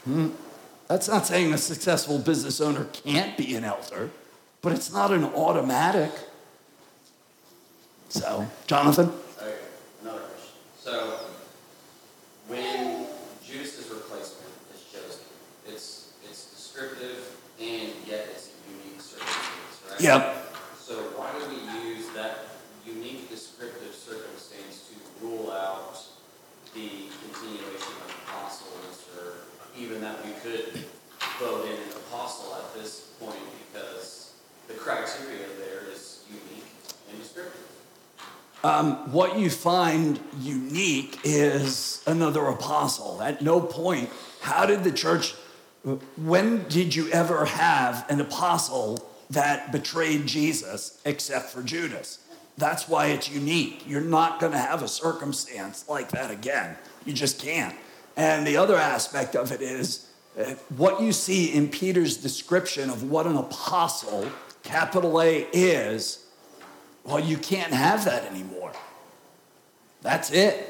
Hmm. 0.03 0.29
That's 0.87 1.07
not 1.07 1.25
saying 1.25 1.53
a 1.53 1.57
successful 1.57 2.19
business 2.19 2.59
owner 2.59 2.85
can't 2.91 3.37
be 3.37 3.55
an 3.55 3.63
elder, 3.63 4.09
but 4.61 4.73
it's 4.73 4.91
not 4.91 5.11
an 5.11 5.23
automatic. 5.23 6.11
So, 8.09 8.45
Jonathan? 8.67 9.11
So 10.83 11.17
when 12.49 13.07
Judas's 13.41 13.89
replacement 13.89 14.51
is 14.75 14.83
chosen, 14.91 15.21
it's 15.65 16.11
it's 16.25 16.51
descriptive 16.51 17.37
and 17.57 17.93
yet 18.05 18.27
it's 18.31 18.49
a 18.49 18.69
unique 18.69 18.99
circumstance, 18.99 19.79
right? 19.89 19.92
Yep. 20.03 20.51
So 20.77 20.95
why 21.15 21.31
do 21.31 21.47
we 21.47 21.63
use 21.87 22.09
that 22.09 22.39
unique 22.85 23.29
descriptive 23.29 23.95
circumstance 23.95 24.91
to 24.91 25.25
rule 25.25 25.49
out 25.49 25.97
the 26.73 27.07
continuation 27.23 27.93
of 28.03 28.13
apostles, 28.27 29.07
or 29.15 29.47
even 29.79 30.01
that 30.01 30.17
we 30.25 30.33
could 30.41 30.83
vote 31.39 31.67
in 31.67 31.77
an 31.77 31.89
apostle 31.95 32.53
at 32.53 32.73
this 32.73 33.13
point 33.17 33.39
because 33.71 34.33
the 34.67 34.73
criteria 34.73 35.47
there 35.57 35.89
is 35.89 36.25
unique 36.27 36.65
and 37.09 37.17
descriptive? 37.17 37.61
Um, 38.65 39.09
what 39.13 39.39
you 39.39 39.49
find 39.49 40.19
unique 40.41 41.17
is 41.23 42.03
another 42.05 42.45
apostle. 42.47 43.21
At 43.21 43.41
no 43.41 43.61
point, 43.61 44.09
how 44.41 44.65
did 44.65 44.83
the 44.83 44.91
church, 44.91 45.33
when 46.17 46.67
did 46.67 46.93
you 46.93 47.09
ever 47.11 47.45
have 47.45 48.05
an 48.09 48.19
apostle 48.19 49.09
that 49.33 49.71
betrayed 49.71 50.25
Jesus 50.25 51.01
except 51.05 51.49
for 51.49 51.61
Judas? 51.61 52.19
That's 52.57 52.87
why 52.87 53.07
it's 53.07 53.29
unique. 53.29 53.83
You're 53.87 54.01
not 54.01 54.39
going 54.39 54.51
to 54.51 54.57
have 54.57 54.83
a 54.83 54.87
circumstance 54.87 55.89
like 55.89 56.09
that 56.11 56.31
again. 56.31 56.75
You 57.05 57.13
just 57.13 57.41
can't. 57.41 57.75
And 58.15 58.45
the 58.45 58.57
other 58.57 58.75
aspect 58.75 59.35
of 59.35 59.51
it 59.51 59.61
is 59.61 60.07
uh, 60.39 60.53
what 60.69 61.01
you 61.01 61.11
see 61.11 61.53
in 61.53 61.67
Peter's 61.69 62.17
description 62.17 62.89
of 62.89 63.09
what 63.09 63.25
an 63.25 63.37
apostle, 63.37 64.29
capital 64.63 65.21
A, 65.21 65.47
is 65.51 66.23
well, 67.03 67.19
you 67.19 67.37
can't 67.37 67.73
have 67.73 68.05
that 68.05 68.25
anymore. 68.25 68.71
That's 70.01 70.31
it. 70.31 70.69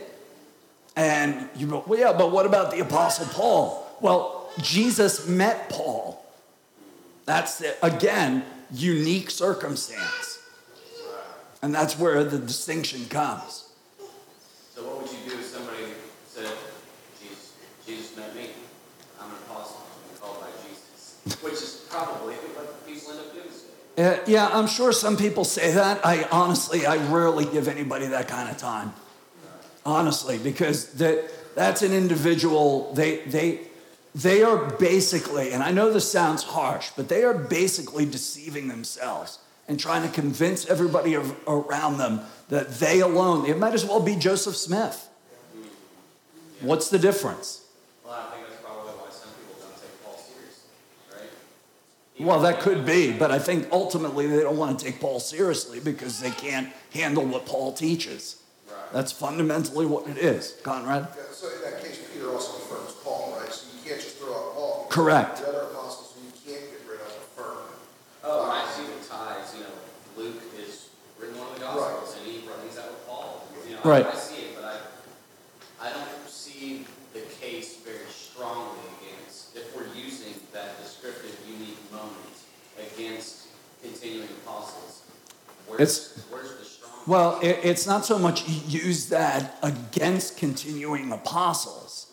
And 0.96 1.50
you 1.56 1.68
go, 1.68 1.84
well, 1.88 2.00
yeah, 2.00 2.14
but 2.14 2.32
what 2.32 2.46
about 2.46 2.72
the 2.72 2.80
Apostle 2.80 3.28
Paul? 3.28 3.88
Well, 4.02 4.50
Jesus 4.60 5.28
met 5.28 5.70
Paul. 5.70 6.23
That's, 7.26 7.62
it. 7.62 7.78
again, 7.82 8.44
unique 8.74 9.30
circumstance. 9.30 10.40
And 11.62 11.74
that's 11.74 11.98
where 11.98 12.24
the 12.24 12.40
distinction 12.40 13.06
comes. 13.06 13.70
So, 14.76 14.84
what 14.84 15.02
would 15.02 15.12
you 15.12 15.18
do 15.30 15.40
if 15.40 15.46
somebody 15.46 15.94
said, 16.28 16.52
Jesus, 17.22 17.54
Jesus 17.88 18.18
met 18.18 18.36
me? 18.36 18.50
I'm 19.22 19.30
an 19.30 19.38
apostle. 19.48 19.78
I'm 20.12 20.20
called 20.20 20.42
by 20.42 20.48
Jesus. 20.68 21.42
Which 21.42 21.54
is 21.54 21.88
probably 21.90 22.36
what 22.36 22.86
people 22.86 23.12
end 23.12 23.20
up 23.22 23.34
doing 23.34 23.44
uh, 23.96 24.18
yeah, 24.26 24.50
I'm 24.52 24.66
sure 24.66 24.92
some 24.92 25.18
people 25.18 25.44
say 25.46 25.74
that. 25.74 26.04
I 26.04 26.24
honestly, 26.32 26.86
I 26.86 26.96
rarely 27.12 27.46
give 27.46 27.68
anybody 27.68 28.08
that 28.08 28.28
kind 28.28 28.50
of 28.50 28.58
time. 28.58 28.94
Honestly, 29.86 30.40
because 30.40 30.94
that 30.94 31.30
that's 31.56 31.84
an 31.84 31.94
individual. 31.94 32.92
They 32.94 33.18
they 33.18 33.60
they 34.16 34.44
are 34.44 34.58
basically, 34.78 35.52
and 35.52 35.64
I 35.64 35.72
know 35.72 35.92
this 35.92 36.12
sounds 36.12 36.44
harsh, 36.44 36.92
but 36.96 37.10
they 37.10 37.24
are 37.24 37.34
basically 37.34 38.06
deceiving 38.06 38.68
themselves 38.68 39.40
and 39.68 39.80
trying 39.80 40.04
to 40.08 40.14
convince 40.14 40.66
everybody 40.68 41.16
around 41.48 41.98
them 41.98 42.22
that 42.50 42.76
they 42.76 43.00
alone. 43.00 43.46
It 43.46 43.58
might 43.58 43.74
as 43.74 43.86
well 43.86 44.00
be 44.02 44.16
Joseph 44.16 44.56
Smith. 44.56 45.10
What's 46.62 46.90
the 46.90 47.00
difference? 47.00 47.66
Well, 48.06 48.14
I 48.14 48.36
think 48.36 48.48
that's 48.48 48.62
probably 48.62 48.92
why 48.92 49.10
some 49.10 49.32
people 49.32 49.56
don't 49.60 49.76
take 49.82 50.04
Paul 50.04 50.18
seriously, 50.18 50.70
right? 51.12 52.26
Well, 52.26 52.40
that 52.42 52.60
could 52.62 52.86
be, 52.86 53.12
but 53.12 53.32
I 53.32 53.40
think 53.40 53.68
ultimately 53.72 54.28
they 54.28 54.42
don't 54.42 54.58
want 54.58 54.78
to 54.78 54.86
take 54.86 55.00
Paul 55.00 55.20
seriously 55.20 55.80
because 55.80 56.20
they 56.20 56.32
can't 56.32 56.72
handle 56.94 57.26
what 57.26 57.46
Paul 57.46 57.74
teaches. 57.74 58.42
Right. 58.68 58.94
That's 58.94 59.12
fundamentally 59.12 59.86
what 59.86 60.08
it 60.08 60.18
is. 60.18 60.56
Conrad? 60.64 61.08
Yeah, 61.16 61.24
so 61.32 61.48
in 61.48 61.62
that 61.64 61.84
case, 61.84 62.00
Peter 62.14 62.30
also 62.30 62.58
affirms 62.58 62.94
Paul, 63.04 63.36
right? 63.40 63.52
So 63.52 63.68
you 63.76 63.90
can't 63.90 64.02
just 64.02 64.18
throw 64.18 64.34
out 64.34 64.54
Paul. 64.54 64.83
Correct. 64.94 65.38
The 65.40 65.50
other 65.50 65.62
apostles 65.72 66.14
you 66.22 66.30
can't 66.46 66.70
get 66.70 66.82
rid 66.88 67.02
of 67.02 67.08
affirm. 67.08 67.66
Oh, 68.24 68.46
I 68.46 68.70
see 68.70 68.86
the 68.86 69.04
ties. 69.10 69.56
You 69.58 69.62
know, 69.64 69.74
Luke 70.16 70.44
is 70.56 70.90
written 71.20 71.36
one 71.40 71.48
of 71.48 71.56
the 71.56 71.62
Gospels, 71.62 72.14
right. 72.14 72.22
and 72.22 72.32
he 72.32 72.46
brings 72.46 72.78
out 72.78 72.90
with 72.90 73.08
Paul. 73.08 73.48
You 73.68 73.74
know, 73.74 73.82
right. 73.84 74.06
I, 74.06 74.12
I 74.12 74.14
see 74.14 74.44
it, 74.44 74.56
but 74.56 74.66
I, 75.82 75.88
I 75.88 75.94
don't 75.94 76.30
see 76.30 76.86
the 77.16 77.22
case 77.42 77.78
very 77.78 78.06
strongly 78.08 78.86
against 79.02 79.58
if 79.58 79.76
we're 79.76 79.90
using 79.96 80.36
that 80.54 80.80
descriptive, 80.80 81.40
unique 81.50 81.92
moment 81.92 82.14
against 82.78 83.48
continuing 83.82 84.30
apostles. 84.46 85.02
Where's, 85.66 85.82
it's, 85.82 86.24
where's 86.30 86.56
the 86.56 86.66
strong? 86.66 86.92
Well, 87.08 87.40
it, 87.42 87.62
it's 87.64 87.88
not 87.88 88.06
so 88.06 88.20
much 88.20 88.48
use 88.48 89.10
that 89.10 89.58
against 89.64 90.38
continuing 90.38 91.12
apostles. 91.12 92.13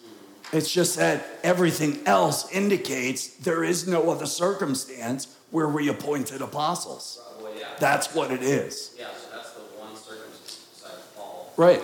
It's 0.53 0.71
just 0.71 0.97
that 0.97 1.25
everything 1.45 2.01
else 2.07 2.51
indicates 2.51 3.29
there 3.37 3.63
is 3.63 3.87
no 3.87 4.11
other 4.11 4.27
circumstance 4.27 5.37
where 5.51 5.69
we 5.69 5.89
appointed 5.89 6.43
apostles. 6.43 7.21
Well, 7.41 7.53
yeah. 7.57 7.67
That's 7.79 8.15
what 8.15 8.31
it 8.31 8.43
is. 8.43 8.95
Yeah, 8.99 9.07
so 9.15 9.31
that's 9.35 9.53
the 9.53 9.61
one 9.79 9.95
circumstance 9.97 10.67
besides 10.73 11.07
Paul. 11.17 11.53
Right. 11.57 11.83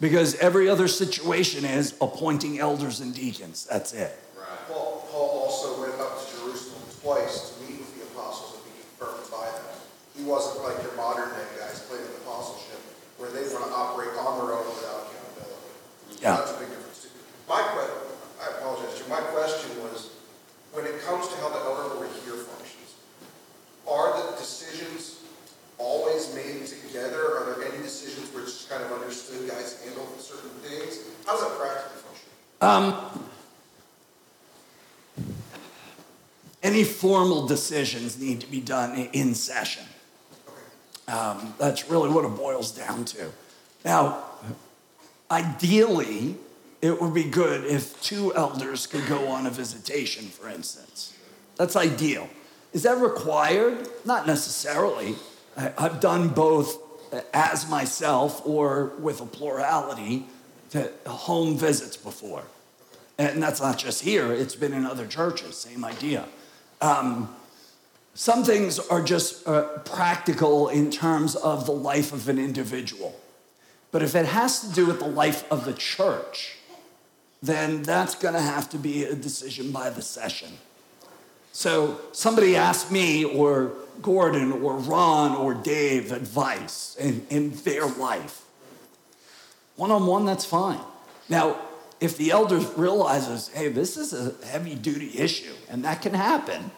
Because 0.00 0.34
every 0.36 0.68
other 0.68 0.88
situation 0.88 1.64
is 1.64 1.94
appointing 2.00 2.58
elders 2.58 3.00
and 3.00 3.14
deacons. 3.14 3.66
That's 3.70 3.92
it. 3.92 4.16
Right. 4.32 4.46
Paul, 4.66 5.06
Paul 5.12 5.28
also 5.44 5.78
went 5.82 6.00
up 6.00 6.24
to 6.24 6.36
Jerusalem 6.38 6.80
twice 7.02 7.50
to 7.50 7.68
meet 7.68 7.80
with 7.80 7.92
the 7.98 8.08
apostles 8.08 8.56
and 8.56 8.64
be 8.64 8.80
confirmed 8.80 9.28
by 9.30 9.44
them. 9.44 9.76
He 10.16 10.24
wasn't 10.24 10.64
like 10.64 10.80
your 10.82 10.96
modern 10.96 11.28
day 11.36 11.44
guys 11.60 11.84
claiming 11.84 12.08
apostleship, 12.24 12.80
where 13.18 13.28
they 13.28 13.44
want 13.52 13.68
to 13.68 13.72
operate 13.76 14.16
on 14.16 14.40
their 14.40 14.56
own 14.56 14.64
without 14.72 15.04
accountability. 15.04 15.68
Yeah. 16.22 16.40
That's 16.40 16.56
a 16.56 16.58
big 16.64 16.72
difference 16.72 17.04
too. 17.04 17.12
My 17.44 17.60
question, 17.60 18.00
I 18.40 18.56
apologize, 18.56 19.04
my 19.04 19.20
question 19.36 19.68
was, 19.84 20.16
when 20.72 20.88
it 20.88 20.96
comes 21.04 21.28
to 21.28 21.36
how 21.44 21.52
the 21.52 21.60
elder 21.60 21.92
board 21.92 22.08
here 22.24 22.40
functions, 22.40 22.96
are 23.84 24.16
the 24.16 24.32
decisions 24.40 25.20
always 25.76 26.32
made 26.32 26.64
together? 26.68 27.36
Are 27.36 27.52
there 27.52 27.68
any 27.68 27.82
decisions 27.82 28.28
where 28.32 28.44
it's 28.44 28.68
kind 28.68 28.84
of 28.84 28.92
understood 28.92 29.48
guys 29.48 29.82
handle 29.82 30.06
certain 30.20 30.52
things? 31.30 31.42
How 31.42 31.48
does 31.48 31.58
that 31.58 31.58
practically 31.58 32.02
function? 32.02 32.28
Um, 32.60 33.26
any 36.62 36.84
formal 36.84 37.46
decisions 37.46 38.18
need 38.18 38.40
to 38.40 38.46
be 38.46 38.60
done 38.60 39.08
in 39.12 39.34
session. 39.34 39.84
Um, 41.08 41.54
that's 41.58 41.88
really 41.90 42.10
what 42.10 42.24
it 42.24 42.36
boils 42.36 42.70
down 42.70 43.04
to. 43.06 43.32
Now, 43.84 44.24
ideally, 45.30 46.36
it 46.82 47.00
would 47.00 47.14
be 47.14 47.24
good 47.24 47.64
if 47.64 48.00
two 48.02 48.34
elders 48.34 48.86
could 48.86 49.06
go 49.06 49.26
on 49.28 49.46
a 49.46 49.50
visitation, 49.50 50.26
for 50.26 50.48
instance. 50.48 51.16
That's 51.56 51.76
ideal. 51.76 52.28
Is 52.72 52.84
that 52.84 52.98
required? 52.98 53.88
Not 54.04 54.26
necessarily. 54.26 55.16
I, 55.56 55.72
I've 55.76 56.00
done 56.00 56.28
both 56.28 56.78
as 57.34 57.68
myself 57.68 58.46
or 58.46 58.92
with 59.00 59.20
a 59.20 59.26
plurality 59.26 60.26
to 60.70 60.90
home 61.06 61.56
visits 61.56 61.96
before. 61.96 62.44
And 63.18 63.42
that's 63.42 63.60
not 63.60 63.78
just 63.78 64.02
here, 64.02 64.32
it's 64.32 64.56
been 64.56 64.72
in 64.72 64.86
other 64.86 65.06
churches, 65.06 65.56
same 65.56 65.84
idea. 65.84 66.26
Um, 66.80 67.34
some 68.14 68.44
things 68.44 68.78
are 68.78 69.02
just 69.02 69.46
uh, 69.46 69.62
practical 69.84 70.68
in 70.68 70.90
terms 70.90 71.36
of 71.36 71.66
the 71.66 71.72
life 71.72 72.12
of 72.12 72.28
an 72.28 72.38
individual. 72.38 73.18
But 73.92 74.02
if 74.02 74.14
it 74.14 74.26
has 74.26 74.60
to 74.60 74.74
do 74.74 74.86
with 74.86 75.00
the 75.00 75.08
life 75.08 75.50
of 75.50 75.64
the 75.64 75.72
church, 75.72 76.56
then 77.42 77.82
that's 77.82 78.14
going 78.14 78.34
to 78.34 78.40
have 78.40 78.68
to 78.70 78.78
be 78.78 79.04
a 79.04 79.14
decision 79.14 79.72
by 79.72 79.90
the 79.90 80.02
session. 80.02 80.50
So 81.52 82.00
somebody 82.12 82.56
asked 82.56 82.92
me 82.92 83.24
or 83.24 83.72
Gordon 84.02 84.52
or 84.52 84.76
Ron 84.76 85.34
or 85.34 85.54
Dave 85.54 86.12
advice 86.12 86.96
in, 86.98 87.26
in 87.28 87.50
their 87.64 87.86
life. 87.86 88.42
One 89.80 89.90
on 89.90 90.06
one, 90.06 90.26
that's 90.26 90.44
fine. 90.44 90.78
Now, 91.30 91.56
if 92.00 92.18
the 92.18 92.32
elder 92.32 92.58
realizes, 92.76 93.48
hey, 93.48 93.68
this 93.68 93.96
is 93.96 94.12
a 94.12 94.46
heavy 94.46 94.74
duty 94.74 95.18
issue, 95.18 95.54
and 95.70 95.82
that 95.86 96.02
can 96.02 96.12
happen, 96.12 96.70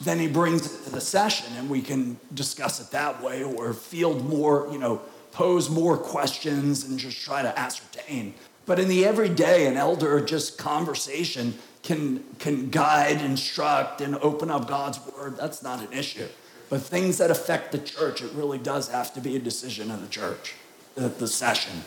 then 0.00 0.18
he 0.18 0.26
brings 0.26 0.64
it 0.64 0.84
to 0.84 0.90
the 0.92 1.00
session 1.02 1.54
and 1.58 1.68
we 1.68 1.82
can 1.82 2.18
discuss 2.32 2.80
it 2.80 2.90
that 2.92 3.22
way 3.22 3.44
or 3.44 3.74
field 3.74 4.26
more, 4.26 4.66
you 4.72 4.78
know, 4.78 5.02
pose 5.32 5.68
more 5.68 5.98
questions 5.98 6.84
and 6.84 6.98
just 6.98 7.22
try 7.22 7.42
to 7.42 7.58
ascertain. 7.58 8.32
But 8.64 8.78
in 8.78 8.88
the 8.88 9.04
everyday, 9.04 9.66
an 9.66 9.76
elder 9.76 10.24
just 10.24 10.56
conversation 10.56 11.52
can, 11.82 12.24
can 12.38 12.70
guide, 12.70 13.20
instruct, 13.20 14.00
and 14.00 14.16
open 14.16 14.50
up 14.50 14.66
God's 14.66 14.98
word. 15.06 15.36
That's 15.36 15.62
not 15.62 15.80
an 15.80 15.92
issue. 15.92 16.28
But 16.70 16.80
things 16.80 17.18
that 17.18 17.30
affect 17.30 17.72
the 17.72 17.78
church, 17.78 18.22
it 18.22 18.32
really 18.32 18.56
does 18.56 18.88
have 18.88 19.12
to 19.12 19.20
be 19.20 19.36
a 19.36 19.40
decision 19.40 19.90
of 19.90 20.00
the 20.00 20.08
church, 20.08 20.54
the, 20.94 21.08
the 21.08 21.28
session. 21.28 21.84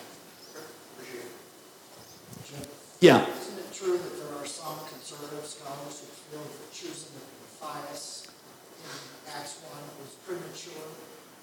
Yeah. 2.99 3.27
Isn't 3.27 3.59
it 3.59 3.73
true 3.73 3.97
that 3.97 4.17
there 4.17 4.39
are 4.39 4.45
some 4.45 4.79
conservative 4.87 5.45
scholars 5.45 5.99
who 5.99 6.07
feel 6.31 6.39
that 6.39 6.71
choosing 6.71 7.11
Matthias 7.61 8.27
in 8.79 9.33
Acts 9.33 9.59
1 9.61 9.81
was 9.99 10.15
premature 10.25 10.87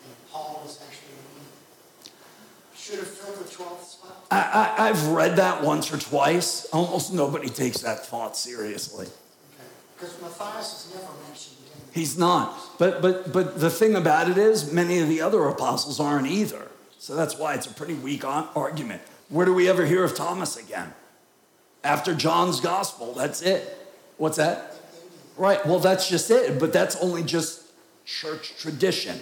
and 0.04 0.14
Paul 0.30 0.62
was 0.64 0.80
actually 0.86 1.10
should 2.74 2.98
have 2.98 3.08
filled 3.08 3.38
the 3.38 3.44
12th 3.44 3.84
spot? 3.84 4.26
I, 4.30 4.74
I, 4.78 4.88
I've 4.88 5.08
read 5.08 5.36
that 5.36 5.62
once 5.62 5.92
or 5.92 5.98
twice. 5.98 6.64
Almost 6.72 7.12
nobody 7.12 7.50
takes 7.50 7.80
that 7.80 8.06
thought 8.06 8.38
seriously. 8.38 9.06
Okay. 9.06 9.68
Because 9.98 10.20
Matthias 10.22 10.86
is 10.86 10.94
never 10.94 11.12
mentioned 11.28 11.56
He's 11.92 12.16
not. 12.16 12.56
But, 12.78 13.02
but, 13.02 13.32
but 13.32 13.60
the 13.60 13.70
thing 13.70 13.96
about 13.96 14.30
it 14.30 14.38
is, 14.38 14.72
many 14.72 15.00
of 15.00 15.08
the 15.08 15.20
other 15.20 15.44
apostles 15.44 15.98
aren't 15.98 16.28
either. 16.28 16.68
So 17.00 17.16
that's 17.16 17.38
why 17.38 17.54
it's 17.54 17.64
a 17.64 17.72
pretty 17.72 17.94
weak 17.94 18.26
argument. 18.26 19.00
Where 19.30 19.46
do 19.46 19.54
we 19.54 19.70
ever 19.70 19.86
hear 19.86 20.04
of 20.04 20.14
Thomas 20.14 20.58
again? 20.58 20.92
After 21.82 22.14
John's 22.14 22.60
gospel, 22.60 23.14
that's 23.14 23.40
it. 23.40 23.90
What's 24.18 24.36
that? 24.36 24.74
Right, 25.38 25.64
well, 25.64 25.78
that's 25.78 26.10
just 26.10 26.30
it, 26.30 26.60
but 26.60 26.74
that's 26.74 26.96
only 26.96 27.22
just 27.22 27.62
church 28.04 28.54
tradition. 28.58 29.18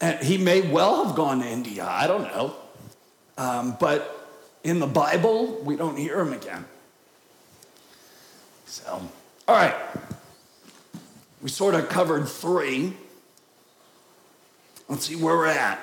And 0.00 0.18
he 0.24 0.38
may 0.38 0.60
well 0.60 1.04
have 1.04 1.14
gone 1.14 1.38
to 1.38 1.46
India, 1.46 1.86
I 1.88 2.08
don't 2.08 2.24
know. 2.24 2.56
Um, 3.38 3.76
but 3.78 4.28
in 4.64 4.80
the 4.80 4.88
Bible, 4.88 5.62
we 5.62 5.76
don't 5.76 5.96
hear 5.96 6.18
him 6.18 6.32
again. 6.32 6.64
So, 8.66 9.00
all 9.46 9.54
right. 9.54 9.76
We 11.40 11.48
sort 11.48 11.76
of 11.76 11.88
covered 11.88 12.26
three. 12.28 12.94
Let's 14.88 15.06
see 15.06 15.14
where 15.14 15.36
we're 15.36 15.46
at. 15.46 15.80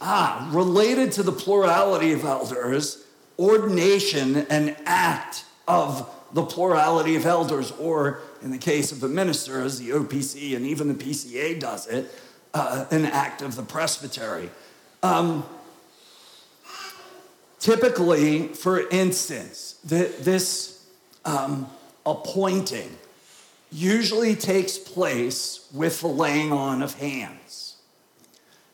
Ah, 0.00 0.48
related 0.52 1.12
to 1.12 1.22
the 1.22 1.32
plurality 1.32 2.12
of 2.12 2.24
elders, 2.24 3.04
ordination, 3.38 4.36
an 4.48 4.76
act 4.86 5.44
of 5.68 6.08
the 6.32 6.42
plurality 6.42 7.16
of 7.16 7.26
elders, 7.26 7.72
or 7.72 8.20
in 8.42 8.50
the 8.50 8.58
case 8.58 8.92
of 8.92 9.00
the 9.00 9.08
ministers, 9.08 9.78
the 9.78 9.90
OPC 9.90 10.56
and 10.56 10.64
even 10.64 10.88
the 10.88 10.94
PCA 10.94 11.58
does 11.58 11.86
it, 11.86 12.10
uh, 12.54 12.86
an 12.90 13.04
act 13.04 13.42
of 13.42 13.56
the 13.56 13.62
presbytery. 13.62 14.50
Um, 15.02 15.44
typically, 17.58 18.48
for 18.48 18.88
instance, 18.88 19.78
this 19.84 20.86
um, 21.24 21.70
appointing 22.06 22.96
usually 23.70 24.34
takes 24.34 24.78
place 24.78 25.68
with 25.72 26.00
the 26.00 26.08
laying 26.08 26.52
on 26.52 26.82
of 26.82 26.94
hands. 26.94 27.76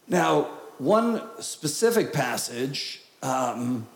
Now, 0.08 0.48
one 0.78 1.22
specific 1.40 2.12
passage 2.12 3.02
um, 3.22 3.86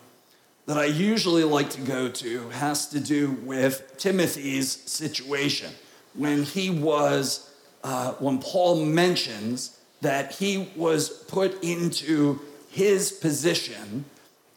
that 0.65 0.77
I 0.77 0.85
usually 0.85 1.43
like 1.43 1.69
to 1.71 1.81
go 1.81 2.09
to 2.09 2.49
has 2.49 2.87
to 2.89 2.99
do 2.99 3.31
with 3.43 3.97
Timothy's 3.97 4.71
situation 4.71 5.71
when 6.13 6.43
he 6.43 6.69
was, 6.69 7.53
uh, 7.83 8.13
when 8.13 8.39
Paul 8.39 8.85
mentions 8.85 9.79
that 10.01 10.33
he 10.35 10.69
was 10.75 11.09
put 11.09 11.63
into 11.63 12.39
his 12.69 13.11
position, 13.11 14.05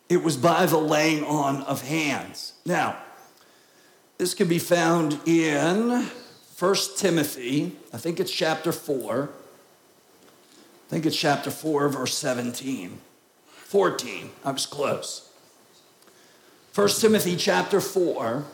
it 0.08 0.22
was 0.22 0.36
by 0.36 0.66
the 0.66 0.78
laying 0.78 1.24
on 1.24 1.62
of 1.62 1.82
hands. 1.82 2.54
Now, 2.64 2.96
this 4.18 4.34
can 4.34 4.48
be 4.48 4.58
found 4.58 5.18
in 5.26 6.08
1 6.58 6.74
Timothy, 6.96 7.76
I 7.92 7.98
think 7.98 8.20
it's 8.20 8.30
chapter 8.30 8.72
4. 8.72 9.28
I 10.94 10.96
think 10.96 11.06
it's 11.06 11.16
chapter 11.16 11.50
4, 11.50 11.88
verse 11.88 12.16
17. 12.16 13.00
14, 13.48 14.30
I 14.44 14.50
was 14.52 14.64
close. 14.64 15.28
1 16.72 16.88
Timothy 17.00 17.34
chapter 17.34 17.80
4, 17.80 18.44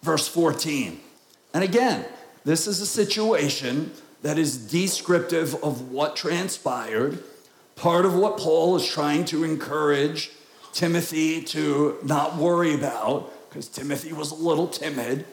verse 0.00 0.26
14. 0.26 0.98
And 1.52 1.62
again, 1.62 2.06
this 2.46 2.66
is 2.66 2.80
a 2.80 2.86
situation 2.86 3.92
that 4.22 4.38
is 4.38 4.56
descriptive 4.56 5.62
of 5.62 5.90
what 5.90 6.16
transpired, 6.16 7.22
part 7.74 8.06
of 8.06 8.14
what 8.14 8.38
Paul 8.38 8.76
is 8.76 8.88
trying 8.88 9.26
to 9.26 9.44
encourage 9.44 10.30
Timothy 10.72 11.42
to 11.42 11.98
not 12.02 12.36
worry 12.36 12.72
about, 12.72 13.30
because 13.50 13.68
Timothy 13.68 14.14
was 14.14 14.30
a 14.30 14.34
little 14.34 14.68
timid. 14.68 15.26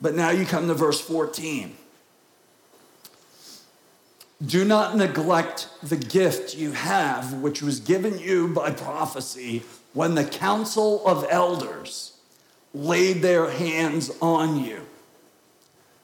But 0.00 0.14
now 0.14 0.30
you 0.30 0.46
come 0.46 0.68
to 0.68 0.74
verse 0.74 1.00
14. 1.00 1.78
Do 4.44 4.64
not 4.64 4.96
neglect 4.96 5.68
the 5.82 5.96
gift 5.96 6.56
you 6.56 6.72
have, 6.72 7.34
which 7.34 7.62
was 7.62 7.80
given 7.80 8.18
you 8.18 8.48
by 8.48 8.70
prophecy 8.72 9.62
when 9.92 10.14
the 10.14 10.24
council 10.24 11.06
of 11.06 11.24
elders 11.30 12.14
laid 12.74 13.22
their 13.22 13.50
hands 13.50 14.10
on 14.20 14.62
you. 14.62 14.80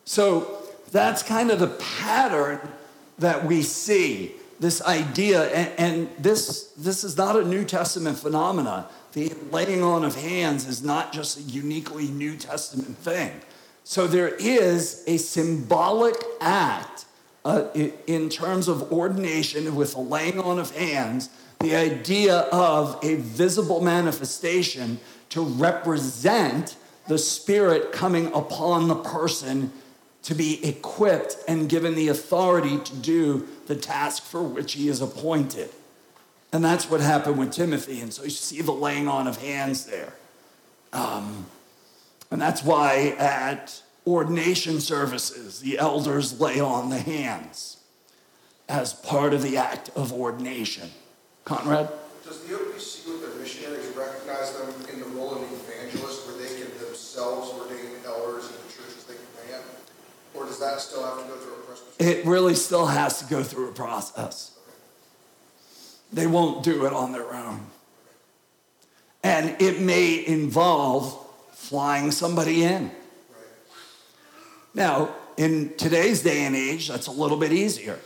So 0.05 0.63
that's 0.93 1.23
kind 1.23 1.51
of 1.51 1.59
the 1.59 1.69
pattern 1.69 2.61
that 3.19 3.45
we 3.45 3.63
see 3.63 4.33
this 4.61 4.83
idea 4.83 5.45
and, 5.51 5.73
and, 5.79 6.11
this 6.19 6.73
this 6.77 7.03
is 7.03 7.17
not 7.17 7.37
a 7.37 7.45
new 7.45 7.65
testament 7.65 8.19
phenomena 8.19 8.87
the 9.13 9.33
laying 9.51 9.83
on 9.83 10.05
of 10.05 10.15
hands 10.15 10.67
is 10.67 10.83
not 10.83 11.13
just 11.13 11.39
a 11.39 11.43
uniquely 11.43 12.09
new 12.09 12.37
testament 12.37 12.97
thing 12.99 13.33
so 13.85 14.07
there 14.07 14.29
is 14.29 15.03
a 15.07 15.17
symbolic 15.17 16.17
act 16.41 17.07
uh, 17.45 17.65
in 18.07 18.29
terms 18.29 18.69
of 18.69 18.93
ordination 18.93 19.75
with 19.75 19.93
the 19.93 20.01
laying 20.01 20.39
on 20.39 20.59
of 20.59 20.75
hands, 20.77 21.31
the 21.61 21.75
idea 21.77 22.39
of 22.53 22.99
a 23.03 23.17
visible 23.17 23.81
manifestation 23.81 24.99
to 25.31 25.43
represent 25.43 26.77
the 27.09 27.19
Spirit 27.19 27.93
coming 27.93 28.27
upon 28.33 28.89
the 28.89 28.95
person 28.95 29.73
to 30.23 30.35
be 30.35 30.65
equipped 30.67 31.37
and 31.49 31.69
given 31.69 31.95
the 31.95 32.09
authority 32.09 32.79
to 32.79 32.97
do 32.97 33.49
the 33.67 33.77
task 33.77 34.23
for 34.23 34.43
which 34.43 34.75
he 34.75 34.89
is 34.89 35.01
appointed. 35.01 35.71
And 36.53 36.65
that's 36.65 36.91
what 36.91 37.01
happened 37.01 37.39
with 37.39 37.53
Timothy. 37.53 38.01
And 38.01 38.13
so 38.13 38.25
you 38.25 38.31
see 38.31 38.61
the 38.61 38.73
laying 38.73 39.09
on 39.09 39.27
of 39.27 39.41
hands 39.41 39.87
there. 39.87 40.13
Um, 40.93 41.47
and 42.31 42.41
that's 42.41 42.63
why 42.63 43.15
at 43.19 43.83
ordination 44.07 44.81
services, 44.81 45.61
the 45.61 45.79
elders 45.79 46.41
lay 46.41 46.61
on 46.61 46.91
the 46.91 46.99
hands 46.99 47.79
as 48.69 48.93
part 48.93 49.35
of 49.35 49.43
the 49.43 49.57
act 49.57 49.91
of 49.97 50.13
ordination. 50.13 50.91
Conrad? 51.45 51.91
Does 52.25 52.45
the 52.45 52.55
OPC 52.55 53.09
with 53.09 53.23
their 53.23 53.41
missionaries 53.41 53.87
recognize 53.97 54.53
them 54.57 54.73
in 54.93 55.01
the 55.01 55.07
role 55.07 55.35
of 55.35 55.43
evangelist 55.43 56.27
where 56.27 56.37
they 56.39 56.55
can 56.61 56.79
themselves 56.79 57.51
ordain 57.59 57.91
elders 58.07 58.47
in 58.47 58.53
the 58.53 58.73
churches 58.73 59.05
they 59.09 59.15
command? 59.43 59.65
Or 60.35 60.45
does 60.45 60.61
that 60.61 60.81
still 60.81 61.05
have 61.05 61.19
to 61.23 61.29
go 61.29 61.37
through 61.37 61.55
a 61.55 61.57
presbytery? 61.57 62.21
It 62.21 62.27
really 62.27 62.55
still 62.55 62.87
has 62.87 63.21
to 63.21 63.29
go 63.29 63.43
through 63.43 63.71
a 63.71 63.73
process. 63.73 64.53
they 66.13 66.27
won't 66.27 66.63
do 66.63 66.87
it 66.87 66.93
on 66.93 67.13
their 67.13 67.35
own. 67.35 67.67
And 69.23 69.61
it 69.61 69.81
may 69.81 70.25
involve 70.27 71.27
flying 71.53 72.11
somebody 72.11 72.65
in. 72.65 72.91
Now, 74.75 75.15
in 75.37 75.75
today's 75.77 76.23
day 76.23 76.45
and 76.45 76.55
age, 76.55 76.89
that's 76.89 77.07
a 77.07 77.11
little 77.11 77.37
bit 77.37 77.53
easier, 77.53 77.99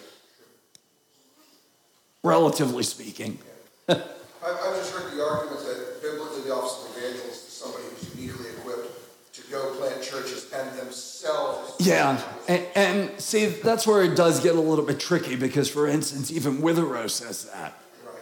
relatively 2.23 2.83
speaking. 2.83 3.39
I've, 3.89 3.99
I've 4.43 4.77
just 4.77 4.93
heard 4.95 5.12
the 5.12 5.23
argument 5.23 5.61
that 5.61 6.03
biblically 6.03 6.43
the 6.43 6.55
office 6.55 6.89
of 6.89 6.97
evangelist 6.97 7.49
is 7.49 7.53
somebody 7.53 7.85
who's 7.85 8.15
uniquely 8.17 8.51
equipped 8.51 9.35
to 9.35 9.43
go 9.51 9.75
plant 9.75 10.03
churches 10.03 10.51
and 10.53 10.79
themselves. 10.79 11.75
Yeah, 11.81 12.23
and, 12.49 12.67
and 12.75 13.21
see, 13.21 13.47
that's 13.47 13.87
where 13.87 14.03
it 14.03 14.17
does 14.17 14.41
get 14.43 14.55
a 14.55 14.61
little 14.61 14.85
bit 14.85 15.01
tricky 15.01 15.37
because, 15.37 15.69
for 15.69 15.87
instance, 15.87 16.31
even 16.31 16.59
Witherow 16.59 17.11
says 17.11 17.45
that. 17.47 17.79
Right. 18.07 18.15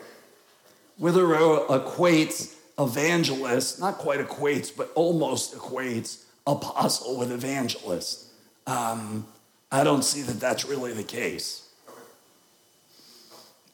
Witherow 1.00 1.68
equates 1.68 2.56
evangelist, 2.78 3.78
not 3.78 3.98
quite 3.98 4.20
equates, 4.20 4.74
but 4.74 4.90
almost 4.94 5.54
equates 5.54 6.24
apostle 6.46 7.18
with 7.18 7.30
evangelist. 7.30 8.31
Um, 8.66 9.26
I 9.70 9.84
don't 9.84 10.02
see 10.02 10.22
that 10.22 10.40
that's 10.40 10.64
really 10.64 10.92
the 10.92 11.02
case. 11.02 11.68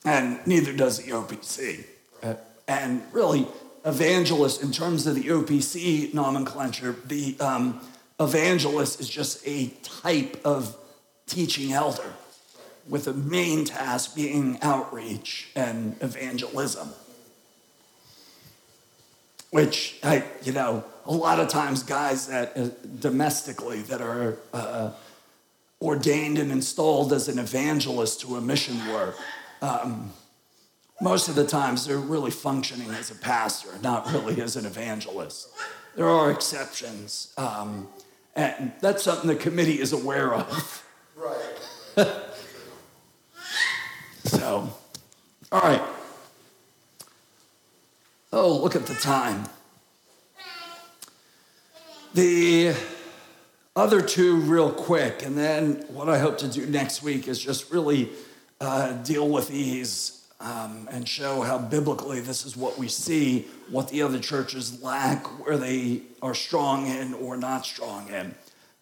And 0.04 0.38
neither 0.46 0.72
does 0.72 1.02
the 1.02 1.10
OPC. 1.12 1.84
Uh, 2.22 2.34
and 2.66 3.02
really, 3.12 3.46
evangelist, 3.84 4.62
in 4.62 4.72
terms 4.72 5.06
of 5.06 5.14
the 5.14 5.24
OPC 5.24 6.14
nomenclature, 6.14 6.96
the 7.06 7.36
um, 7.40 7.80
evangelist 8.20 9.00
is 9.00 9.08
just 9.08 9.46
a 9.46 9.68
type 9.82 10.40
of 10.44 10.76
teaching 11.26 11.72
elder 11.72 12.14
with 12.88 13.04
the 13.04 13.12
main 13.12 13.64
task 13.64 14.14
being 14.14 14.58
outreach 14.62 15.50
and 15.54 15.96
evangelism 16.00 16.88
which 19.50 19.98
I, 20.02 20.24
you 20.42 20.52
know, 20.52 20.84
a 21.08 21.12
lot 21.12 21.40
of 21.40 21.48
times 21.48 21.82
guys 21.82 22.28
that 22.28 22.56
uh, 22.56 22.68
domestically 23.00 23.80
that 23.82 24.00
are 24.00 24.38
uh, 24.52 24.90
ordained 25.80 26.38
and 26.38 26.52
installed 26.52 27.12
as 27.12 27.28
an 27.28 27.38
evangelist 27.38 28.20
to 28.20 28.36
a 28.36 28.40
mission 28.40 28.76
work, 28.92 29.16
um, 29.62 30.12
most 31.00 31.28
of 31.28 31.34
the 31.34 31.46
times 31.46 31.86
they're 31.86 31.96
really 31.96 32.30
functioning 32.30 32.90
as 32.90 33.10
a 33.10 33.14
pastor, 33.14 33.70
not 33.82 34.06
really 34.12 34.40
as 34.40 34.56
an 34.56 34.66
evangelist. 34.66 35.48
There 35.96 36.08
are 36.08 36.30
exceptions, 36.30 37.32
um, 37.38 37.88
and 38.36 38.72
that's 38.80 39.02
something 39.02 39.28
the 39.28 39.36
committee 39.36 39.80
is 39.80 39.92
aware 39.92 40.34
of. 40.34 40.84
Right. 41.16 42.14
So, 44.24 44.70
all 45.50 45.60
right. 45.60 45.82
Oh, 48.30 48.58
look 48.58 48.76
at 48.76 48.84
the 48.84 48.94
time. 48.94 49.46
The 52.14 52.74
other 53.76 54.00
two, 54.00 54.36
real 54.36 54.72
quick, 54.72 55.22
and 55.24 55.36
then 55.36 55.84
what 55.88 56.08
I 56.08 56.18
hope 56.18 56.38
to 56.38 56.48
do 56.48 56.66
next 56.66 57.02
week 57.02 57.28
is 57.28 57.38
just 57.38 57.70
really 57.70 58.10
uh, 58.60 58.92
deal 59.02 59.28
with 59.28 59.48
these 59.48 60.26
um, 60.40 60.88
and 60.90 61.08
show 61.08 61.42
how 61.42 61.58
biblically 61.58 62.20
this 62.20 62.46
is 62.46 62.56
what 62.56 62.78
we 62.78 62.88
see, 62.88 63.46
what 63.70 63.88
the 63.88 64.02
other 64.02 64.18
churches 64.18 64.82
lack, 64.82 65.26
where 65.44 65.56
they 65.56 66.02
are 66.22 66.34
strong 66.34 66.86
in 66.86 67.14
or 67.14 67.36
not 67.36 67.66
strong 67.66 68.08
in. 68.08 68.34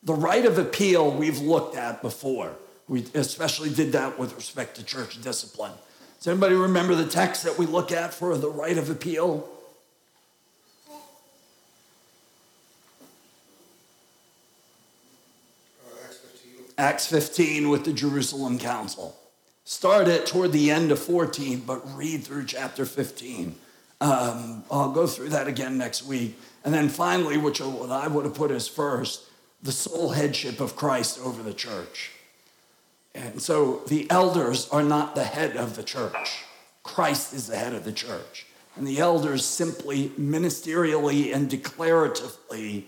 The 0.03 0.14
right 0.14 0.45
of 0.45 0.59
appeal 0.59 1.11
we've 1.11 1.41
looked 1.41 1.77
at 1.77 2.03
before. 2.03 2.53
We 2.89 3.05
especially 3.14 3.70
did 3.70 3.93
that 3.93 4.18
with 4.18 4.35
respect 4.37 4.77
to 4.77 4.85
church 4.85 5.20
discipline. 5.20 5.72
Does 6.18 6.29
anybody 6.29 6.55
remember 6.55 6.95
the 6.95 7.07
text 7.07 7.43
that 7.45 7.59
we 7.59 7.66
look 7.66 7.91
at 7.91 8.14
for 8.14 8.37
the 8.37 8.49
right 8.49 8.79
of 8.79 8.89
appeal? 8.89 9.49
Uh, 10.89 10.95
Acts 16.05 16.18
15. 16.18 16.66
Acts 16.79 17.07
15 17.07 17.70
with 17.70 17.85
the 17.85 17.93
Jerusalem 17.93 18.59
Council. 18.59 19.16
Start 19.64 20.09
it 20.09 20.27
toward 20.27 20.53
the 20.53 20.70
end 20.70 20.93
of 20.93 20.99
14, 20.99 21.61
but 21.61 21.83
read 21.97 22.22
through 22.22 22.45
chapter 22.45 22.85
15. 22.85 23.57
Um, 24.03 24.62
I'll 24.70 24.93
go 24.93 25.07
through 25.07 25.31
that 25.31 25.49
again 25.49 25.79
next 25.79 26.05
week. 26.05 26.39
And 26.64 26.74
then 26.74 26.91
finally, 26.91 27.39
which 27.39 27.61
what 27.61 27.91
I 27.91 28.09
would 28.09 28.27
have 28.27 28.35
put 28.35 28.51
as 28.51 28.68
first, 28.68 29.24
the 29.62 29.72
sole 29.72 30.11
headship 30.11 30.61
of 30.61 30.77
Christ 30.77 31.18
over 31.24 31.43
the 31.43 31.55
church. 31.55 32.12
And 33.14 33.41
so 33.41 33.83
the 33.89 34.09
elders 34.11 34.68
are 34.68 34.83
not 34.83 35.14
the 35.14 35.24
head 35.24 35.57
of 35.57 35.77
the 35.77 35.83
church. 35.83 36.45
Christ 36.83 37.33
is 37.33 37.47
the 37.47 37.57
head 37.57 37.72
of 37.72 37.85
the 37.85 37.93
church. 37.93 38.47
And 38.77 38.87
the 38.87 38.99
elders 38.99 39.47
simply 39.47 40.11
ministerially 40.11 41.35
and 41.35 41.49
declaratively 41.49 42.85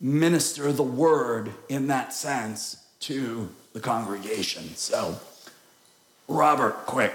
minister 0.00 0.72
the 0.72 0.82
word 0.82 1.52
in 1.68 1.88
that 1.88 2.14
sense 2.14 2.87
to 3.00 3.48
the 3.72 3.80
congregation. 3.80 4.64
So, 4.74 5.18
Robert, 6.26 6.74
quick, 6.86 7.14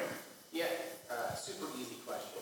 Yeah, 0.51 0.65
uh, 1.11 1.35
super 1.35 1.65
easy 1.79 1.95
question. 2.05 2.39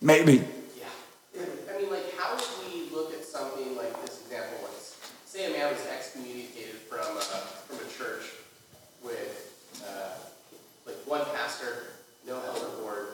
maybe. 0.00 0.44
Yeah. 0.78 1.42
I 1.74 1.80
mean, 1.80 1.90
like, 1.90 2.14
how 2.16 2.34
would 2.36 2.44
we 2.72 2.88
look 2.94 3.12
at 3.12 3.24
something 3.24 3.76
like 3.76 3.92
this 4.04 4.22
example 4.22 4.58
was, 4.62 4.96
say 5.26 5.46
a 5.46 5.56
man 5.56 5.72
was 5.72 5.84
excommunicated 5.86 6.76
from, 6.88 7.16
uh, 7.16 7.20
from 7.66 7.76
a 7.78 7.90
church 7.90 8.24
with, 9.02 9.52
uh, 9.86 10.14
like, 10.86 10.96
one 11.06 11.24
pastor, 11.34 11.88
no 12.26 12.40
elder 12.46 12.68
board, 12.80 13.08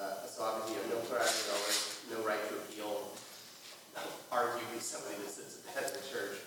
uh, 0.00 0.24
so 0.26 0.42
obviously 0.44 0.76
you 0.76 0.80
have 0.82 0.90
no 0.90 1.00
plurality 1.08 1.50
of 1.50 2.00
no 2.10 2.26
right 2.26 2.40
to 2.48 2.54
appeal, 2.56 3.08
arguably 4.32 4.80
somebody 4.80 5.16
that 5.22 5.28
sits 5.30 5.58
at 5.58 5.64
the 5.66 5.70
head 5.80 5.90
of 5.90 5.92
the 6.00 6.08
church. 6.08 6.38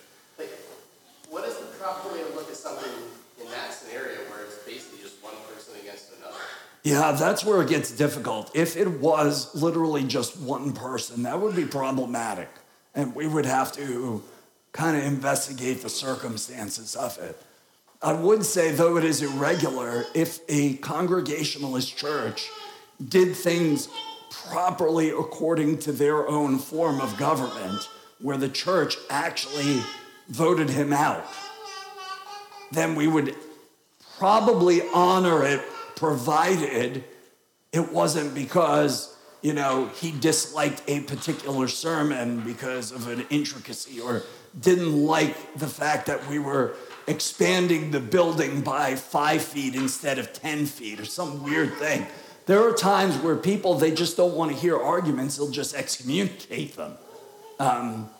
What 1.30 1.44
is 1.48 1.56
the 1.56 1.66
proper 1.78 2.12
way 2.12 2.22
to 2.22 2.34
look 2.34 2.48
at 2.48 2.56
something 2.56 2.92
in 3.40 3.50
that 3.50 3.72
scenario 3.72 4.18
where 4.30 4.44
it's 4.44 4.56
basically 4.64 4.98
just 5.02 5.22
one 5.22 5.34
person 5.52 5.74
against 5.80 6.10
another? 6.18 6.36
Yeah, 6.82 7.12
that's 7.12 7.44
where 7.44 7.62
it 7.62 7.68
gets 7.68 7.90
difficult. 7.90 8.50
If 8.54 8.76
it 8.76 8.88
was 8.88 9.54
literally 9.54 10.04
just 10.04 10.38
one 10.38 10.72
person, 10.72 11.22
that 11.24 11.40
would 11.40 11.56
be 11.56 11.64
problematic. 11.64 12.48
And 12.94 13.14
we 13.14 13.26
would 13.26 13.46
have 13.46 13.72
to 13.72 14.22
kind 14.72 14.96
of 14.96 15.04
investigate 15.04 15.82
the 15.82 15.88
circumstances 15.88 16.94
of 16.96 17.18
it. 17.18 17.40
I 18.02 18.12
would 18.12 18.44
say, 18.44 18.70
though 18.70 18.96
it 18.98 19.04
is 19.04 19.22
irregular, 19.22 20.04
if 20.14 20.40
a 20.48 20.74
congregationalist 20.76 21.96
church 21.96 22.50
did 23.08 23.34
things 23.34 23.88
properly 24.30 25.10
according 25.10 25.78
to 25.78 25.92
their 25.92 26.28
own 26.28 26.58
form 26.58 27.00
of 27.00 27.16
government, 27.16 27.88
where 28.20 28.36
the 28.36 28.48
church 28.48 28.96
actually 29.08 29.80
voted 30.28 30.70
him 30.70 30.92
out, 30.92 31.24
then 32.72 32.94
we 32.94 33.06
would 33.06 33.34
probably 34.18 34.82
honor 34.92 35.44
it 35.44 35.60
provided 35.96 37.04
it 37.72 37.92
wasn't 37.92 38.34
because 38.34 39.16
you 39.42 39.52
know 39.52 39.86
he 39.96 40.12
disliked 40.12 40.82
a 40.88 41.00
particular 41.00 41.68
sermon 41.68 42.40
because 42.40 42.92
of 42.92 43.08
an 43.08 43.26
intricacy 43.30 44.00
or 44.00 44.22
didn't 44.60 44.96
like 45.04 45.54
the 45.56 45.66
fact 45.66 46.06
that 46.06 46.26
we 46.28 46.38
were 46.38 46.74
expanding 47.06 47.90
the 47.90 48.00
building 48.00 48.60
by 48.60 48.94
five 48.94 49.42
feet 49.42 49.74
instead 49.74 50.18
of 50.18 50.32
10 50.32 50.66
feet 50.66 51.00
or 51.00 51.04
some 51.04 51.42
weird 51.42 51.74
thing. 51.74 52.06
There 52.46 52.66
are 52.66 52.72
times 52.72 53.16
where 53.16 53.36
people 53.36 53.74
they 53.74 53.90
just 53.90 54.16
don't 54.16 54.34
want 54.34 54.52
to 54.52 54.56
hear 54.56 54.78
arguments 54.78 55.36
they'll 55.36 55.50
just 55.50 55.74
excommunicate 55.74 56.76
them. 56.76 56.94
Um, 57.58 58.10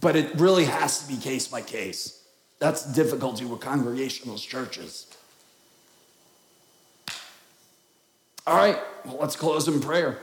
but 0.00 0.16
it 0.16 0.34
really 0.36 0.64
has 0.64 1.02
to 1.02 1.08
be 1.08 1.16
case 1.16 1.48
by 1.48 1.60
case 1.60 2.22
that's 2.58 2.82
the 2.82 2.94
difficulty 2.94 3.44
with 3.44 3.60
congregational 3.60 4.38
churches 4.38 5.14
All 8.46 8.56
right, 8.56 8.78
well, 9.06 9.16
let's 9.20 9.36
close 9.36 9.68
in 9.68 9.80
prayer. 9.80 10.18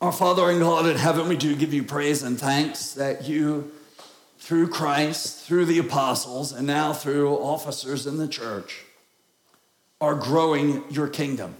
Our 0.00 0.10
Father 0.10 0.50
in 0.50 0.58
God 0.58 0.86
in 0.86 0.96
heaven, 0.96 1.28
we 1.28 1.36
do 1.36 1.54
give 1.54 1.74
you 1.74 1.82
praise 1.82 2.22
and 2.22 2.40
thanks 2.40 2.94
that 2.94 3.24
you, 3.28 3.72
through 4.38 4.68
Christ, 4.68 5.44
through 5.46 5.66
the 5.66 5.78
apostles, 5.78 6.50
and 6.52 6.66
now 6.66 6.94
through 6.94 7.36
officers 7.36 8.06
in 8.06 8.16
the 8.16 8.26
church, 8.26 8.84
are 10.00 10.14
growing 10.14 10.82
your 10.90 11.06
kingdom. 11.06 11.56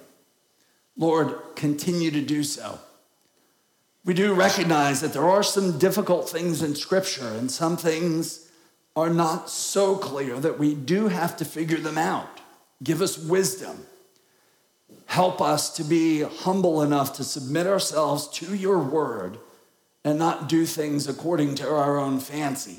Lord, 0.96 1.34
continue 1.56 2.10
to 2.10 2.22
do 2.22 2.42
so. 2.42 2.78
We 4.04 4.14
do 4.14 4.34
recognize 4.34 5.00
that 5.00 5.12
there 5.12 5.28
are 5.28 5.42
some 5.42 5.78
difficult 5.78 6.28
things 6.28 6.62
in 6.62 6.74
Scripture, 6.74 7.28
and 7.28 7.50
some 7.50 7.76
things 7.76 8.50
are 8.94 9.10
not 9.10 9.50
so 9.50 9.96
clear 9.96 10.38
that 10.40 10.58
we 10.58 10.74
do 10.74 11.08
have 11.08 11.36
to 11.38 11.44
figure 11.44 11.78
them 11.78 11.98
out. 11.98 12.40
Give 12.82 13.00
us 13.00 13.18
wisdom 13.18 13.86
help 15.14 15.40
us 15.40 15.70
to 15.70 15.84
be 15.84 16.22
humble 16.22 16.82
enough 16.82 17.14
to 17.14 17.22
submit 17.22 17.68
ourselves 17.68 18.26
to 18.28 18.54
your 18.54 18.80
word 18.80 19.38
and 20.04 20.18
not 20.18 20.48
do 20.48 20.66
things 20.66 21.06
according 21.06 21.54
to 21.54 21.68
our 21.68 21.98
own 21.98 22.18
fancy. 22.18 22.78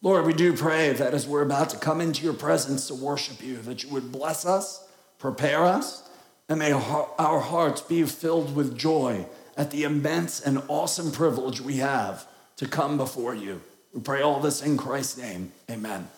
Lord, 0.00 0.24
we 0.24 0.32
do 0.32 0.56
pray 0.56 0.92
that 0.92 1.12
as 1.12 1.26
we're 1.26 1.42
about 1.42 1.70
to 1.70 1.76
come 1.76 2.00
into 2.00 2.24
your 2.24 2.34
presence 2.34 2.86
to 2.86 2.94
worship 2.94 3.42
you, 3.42 3.56
that 3.62 3.82
you 3.82 3.90
would 3.90 4.12
bless 4.12 4.46
us, 4.46 4.88
prepare 5.18 5.64
us, 5.64 6.08
and 6.48 6.60
may 6.60 6.72
our 6.72 7.40
hearts 7.40 7.80
be 7.80 8.04
filled 8.04 8.54
with 8.54 8.78
joy 8.78 9.26
at 9.56 9.70
the 9.70 9.84
immense 9.84 10.40
and 10.40 10.62
awesome 10.68 11.12
privilege 11.12 11.60
we 11.60 11.76
have 11.76 12.26
to 12.56 12.66
come 12.66 12.96
before 12.96 13.34
you. 13.34 13.60
We 13.92 14.00
pray 14.00 14.22
all 14.22 14.40
this 14.40 14.62
in 14.62 14.76
Christ's 14.76 15.18
name. 15.18 15.52
Amen. 15.70 16.08